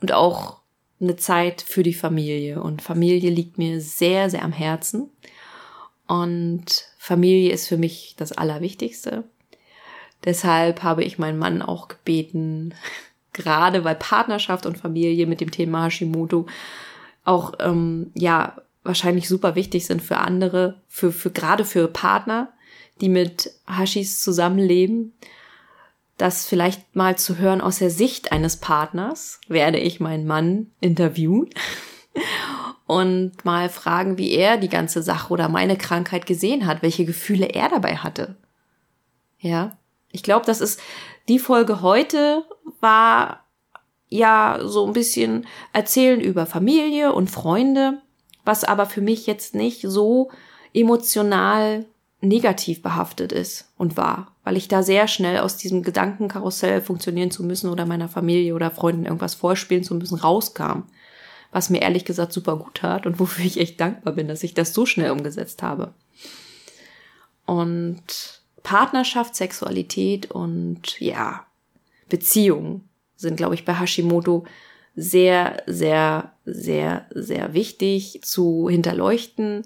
und 0.01 0.11
auch 0.11 0.57
eine 0.99 1.15
Zeit 1.15 1.61
für 1.61 1.83
die 1.83 1.93
Familie. 1.93 2.61
Und 2.61 2.81
Familie 2.81 3.29
liegt 3.29 3.59
mir 3.59 3.79
sehr, 3.79 4.29
sehr 4.29 4.43
am 4.43 4.51
Herzen. 4.51 5.11
Und 6.07 6.87
Familie 6.97 7.51
ist 7.51 7.67
für 7.67 7.77
mich 7.77 8.15
das 8.17 8.31
Allerwichtigste. 8.31 9.23
Deshalb 10.25 10.83
habe 10.83 11.03
ich 11.03 11.19
meinen 11.19 11.37
Mann 11.37 11.61
auch 11.61 11.87
gebeten, 11.87 12.73
gerade 13.33 13.83
weil 13.83 13.95
Partnerschaft 13.95 14.65
und 14.65 14.77
Familie 14.77 15.27
mit 15.27 15.41
dem 15.41 15.51
Thema 15.51 15.85
Hashimoto 15.85 16.47
auch 17.23 17.53
ähm, 17.59 18.11
ja 18.15 18.57
wahrscheinlich 18.83 19.27
super 19.27 19.55
wichtig 19.55 19.85
sind 19.85 20.01
für 20.01 20.17
andere, 20.17 20.81
für, 20.87 21.11
für 21.11 21.31
gerade 21.31 21.65
für 21.65 21.87
Partner, 21.87 22.53
die 23.01 23.09
mit 23.09 23.51
Hashis 23.67 24.21
zusammenleben, 24.21 25.13
das 26.17 26.45
vielleicht 26.45 26.95
mal 26.95 27.17
zu 27.17 27.37
hören 27.37 27.59
aus 27.61 27.79
der 27.79 27.89
Sicht 27.89 28.31
eines 28.31 28.57
Partners, 28.57 29.41
werde 29.47 29.79
ich 29.79 29.99
meinen 29.99 30.25
Mann 30.25 30.71
interviewen 30.79 31.49
und 32.85 33.43
mal 33.43 33.69
fragen, 33.69 34.17
wie 34.17 34.31
er 34.31 34.57
die 34.57 34.69
ganze 34.69 35.01
Sache 35.01 35.33
oder 35.33 35.49
meine 35.49 35.77
Krankheit 35.77 36.25
gesehen 36.25 36.65
hat, 36.67 36.81
welche 36.83 37.05
Gefühle 37.05 37.47
er 37.47 37.69
dabei 37.69 37.97
hatte. 37.97 38.35
Ja, 39.39 39.77
ich 40.15 40.23
glaube, 40.23 40.45
das 40.45 40.61
ist 40.61 40.79
die 41.27 41.39
Folge 41.39 41.81
heute 41.81 42.45
war 42.79 43.45
ja 44.07 44.59
so 44.63 44.87
ein 44.87 44.93
bisschen 44.93 45.45
erzählen 45.73 46.21
über 46.21 46.45
Familie 46.45 47.11
und 47.11 47.29
Freunde, 47.29 48.01
was 48.45 48.63
aber 48.63 48.85
für 48.85 49.01
mich 49.01 49.27
jetzt 49.27 49.55
nicht 49.55 49.81
so 49.81 50.31
emotional 50.73 51.85
negativ 52.21 52.81
behaftet 52.81 53.33
ist 53.33 53.71
und 53.77 53.97
war, 53.97 54.31
weil 54.45 54.55
ich 54.55 54.67
da 54.69 54.83
sehr 54.83 55.07
schnell 55.07 55.39
aus 55.39 55.57
diesem 55.57 55.83
Gedankenkarussell 55.83 56.81
funktionieren 56.81 57.29
zu 57.29 57.43
müssen 57.43 57.69
oder 57.69 57.85
meiner 57.85 58.07
Familie 58.07 58.55
oder 58.55 58.71
Freunden 58.71 59.05
irgendwas 59.05 59.35
vorspielen 59.35 59.83
zu 59.83 59.95
müssen 59.95 60.17
rauskam, 60.17 60.83
was 61.51 61.69
mir 61.69 61.81
ehrlich 61.81 62.05
gesagt 62.05 62.31
super 62.31 62.55
gut 62.55 62.75
tat 62.75 63.05
und 63.05 63.19
wofür 63.19 63.43
ich 63.43 63.59
echt 63.59 63.81
dankbar 63.81 64.13
bin, 64.13 64.29
dass 64.29 64.43
ich 64.43 64.53
das 64.53 64.73
so 64.73 64.85
schnell 64.85 65.11
umgesetzt 65.11 65.61
habe. 65.61 65.93
Und 67.45 68.44
Partnerschaft, 68.65 69.35
Sexualität 69.35 70.31
und 70.31 70.99
ja, 70.99 71.45
Beziehung 72.09 72.81
sind, 73.15 73.37
glaube 73.37 73.53
ich, 73.53 73.63
bei 73.63 73.79
Hashimoto 73.79 74.45
sehr, 74.95 75.61
sehr, 75.67 76.33
sehr, 76.45 77.05
sehr 77.11 77.53
wichtig 77.53 78.21
zu 78.23 78.67
hinterleuchten, 78.67 79.61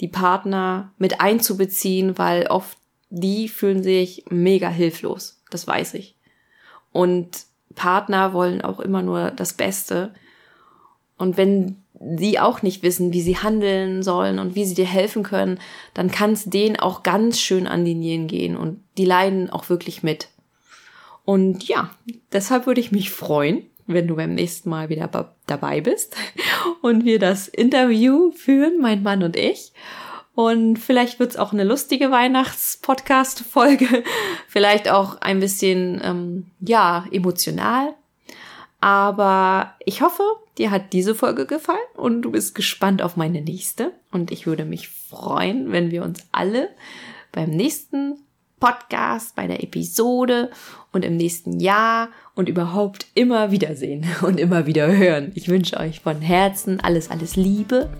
die 0.00 0.08
Partner 0.08 0.92
mit 0.96 1.20
einzubeziehen, 1.20 2.18
weil 2.18 2.46
oft 2.46 2.78
die 3.10 3.48
fühlen 3.48 3.82
sich 3.82 4.24
mega 4.30 4.68
hilflos. 4.68 5.42
Das 5.50 5.66
weiß 5.66 5.94
ich. 5.94 6.16
Und 6.92 7.46
Partner 7.74 8.32
wollen 8.32 8.62
auch 8.62 8.78
immer 8.78 9.02
nur 9.02 9.32
das 9.32 9.54
Beste. 9.54 10.14
Und 11.18 11.36
wenn 11.36 11.82
sie 12.00 12.38
auch 12.38 12.62
nicht 12.62 12.82
wissen, 12.82 13.12
wie 13.12 13.22
sie 13.22 13.38
handeln 13.38 14.02
sollen 14.02 14.38
und 14.38 14.54
wie 14.54 14.64
sie 14.64 14.74
dir 14.74 14.86
helfen 14.86 15.22
können, 15.22 15.58
dann 15.94 16.10
kann 16.10 16.32
es 16.32 16.44
denen 16.44 16.76
auch 16.76 17.02
ganz 17.02 17.40
schön 17.40 17.66
an 17.66 17.84
die 17.84 17.94
Nieren 17.94 18.26
gehen 18.26 18.56
und 18.56 18.80
die 18.98 19.04
leiden 19.04 19.50
auch 19.50 19.68
wirklich 19.68 20.02
mit. 20.02 20.28
Und 21.24 21.66
ja, 21.66 21.90
deshalb 22.32 22.66
würde 22.66 22.80
ich 22.80 22.92
mich 22.92 23.10
freuen, 23.10 23.64
wenn 23.86 24.06
du 24.06 24.16
beim 24.16 24.34
nächsten 24.34 24.70
Mal 24.70 24.88
wieder 24.88 25.34
dabei 25.46 25.80
bist 25.80 26.16
und 26.82 27.04
wir 27.04 27.18
das 27.18 27.48
Interview 27.48 28.32
führen, 28.32 28.80
mein 28.80 29.02
Mann 29.02 29.22
und 29.22 29.36
ich. 29.36 29.72
Und 30.34 30.76
vielleicht 30.78 31.18
wird's 31.18 31.36
auch 31.36 31.54
eine 31.54 31.64
lustige 31.64 32.10
Weihnachts-Podcast-Folge, 32.10 34.04
vielleicht 34.48 34.90
auch 34.90 35.16
ein 35.22 35.40
bisschen, 35.40 36.00
ähm, 36.04 36.46
ja, 36.60 37.06
emotional. 37.10 37.94
Aber 38.80 39.74
ich 39.84 40.02
hoffe, 40.02 40.22
dir 40.58 40.70
hat 40.70 40.92
diese 40.92 41.14
Folge 41.14 41.46
gefallen 41.46 41.78
und 41.94 42.22
du 42.22 42.30
bist 42.30 42.54
gespannt 42.54 43.02
auf 43.02 43.16
meine 43.16 43.40
nächste. 43.40 43.92
Und 44.10 44.30
ich 44.30 44.46
würde 44.46 44.64
mich 44.64 44.88
freuen, 44.88 45.72
wenn 45.72 45.90
wir 45.90 46.02
uns 46.02 46.26
alle 46.32 46.70
beim 47.32 47.50
nächsten 47.50 48.18
Podcast, 48.58 49.36
bei 49.36 49.46
der 49.46 49.62
Episode 49.62 50.50
und 50.90 51.04
im 51.04 51.16
nächsten 51.16 51.60
Jahr 51.60 52.08
und 52.34 52.48
überhaupt 52.48 53.06
immer 53.14 53.50
wiedersehen 53.50 54.06
und 54.22 54.40
immer 54.40 54.66
wieder 54.66 54.86
hören. 54.86 55.32
Ich 55.34 55.48
wünsche 55.48 55.76
euch 55.76 56.00
von 56.00 56.22
Herzen 56.22 56.80
alles, 56.80 57.10
alles 57.10 57.36
Liebe 57.36 57.90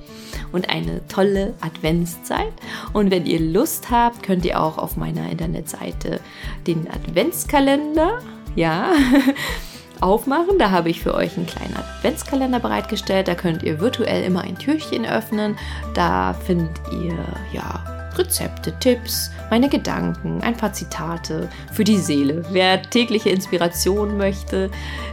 und 0.53 0.71
eine 0.71 1.07
tolle 1.09 1.55
Adventszeit. 1.61 2.53
Und 2.95 3.11
wenn 3.11 3.27
ihr 3.27 3.41
Lust 3.41 3.91
habt, 3.91 4.23
könnt 4.23 4.47
ihr 4.47 4.61
auch 4.61 4.79
auf 4.79 4.97
meiner 4.97 5.31
Internetseite 5.31 6.21
den 6.67 6.89
Adventskalender, 6.91 8.21
ja, 8.55 8.93
aufmachen. 10.01 10.59
Da 10.59 10.71
habe 10.71 10.91
ich 10.91 11.01
für 11.01 11.15
euch 11.15 11.37
einen 11.37 11.47
kleinen 11.47 11.77
Adventskalender 11.77 12.61
bereitgestellt. 12.61 13.29
Da 13.29 13.35
könnt 13.35 13.63
ihr 13.63 13.81
virtuell 13.81 14.25
immer 14.25 14.43
ein 14.43 14.59
Türchen 14.59 15.07
öffnen. 15.07 15.57
Da 15.95 16.35
findet 16.35 16.79
ihr 16.93 17.17
ja 17.53 17.85
Rezepte, 18.19 18.73
Tipps, 18.79 19.31
meine 19.51 19.69
Gedanken, 19.69 20.41
ein 20.43 20.57
paar 20.57 20.73
Zitate 20.73 21.49
für 21.73 21.85
die 21.85 21.99
Seele. 21.99 22.45
Wer 22.51 22.83
tägliche 22.83 23.31
Inspiration 23.31 24.17
möchte, 24.17 24.71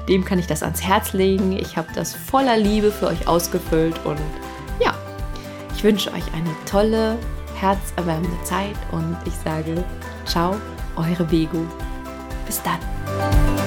dem 0.08 0.24
kann 0.24 0.39
ich 0.39 0.48
das 0.48 0.63
ans 0.63 0.82
Herz 0.82 1.13
legen. 1.13 1.54
Ich 1.54 1.78
habe 1.78 1.89
das 1.93 2.13
voller 2.13 2.58
Liebe 2.58 2.91
für 2.91 3.08
euch 3.08 3.28
ausgefüllt 3.28 3.96
und 4.06 4.19
ja, 4.80 4.93
ich 5.76 5.84
wünsche 5.84 6.12
euch 6.12 6.34
eine 6.34 6.50
tolle, 6.69 7.17
herzerwärmende 7.56 8.41
Zeit 8.43 8.76
und 8.91 9.17
ich 9.26 9.34
sage 9.34 9.84
ciao, 10.26 10.56
eure 10.96 11.26
Bego. 11.26 11.65
Bis 12.46 12.62
dann. 12.62 13.62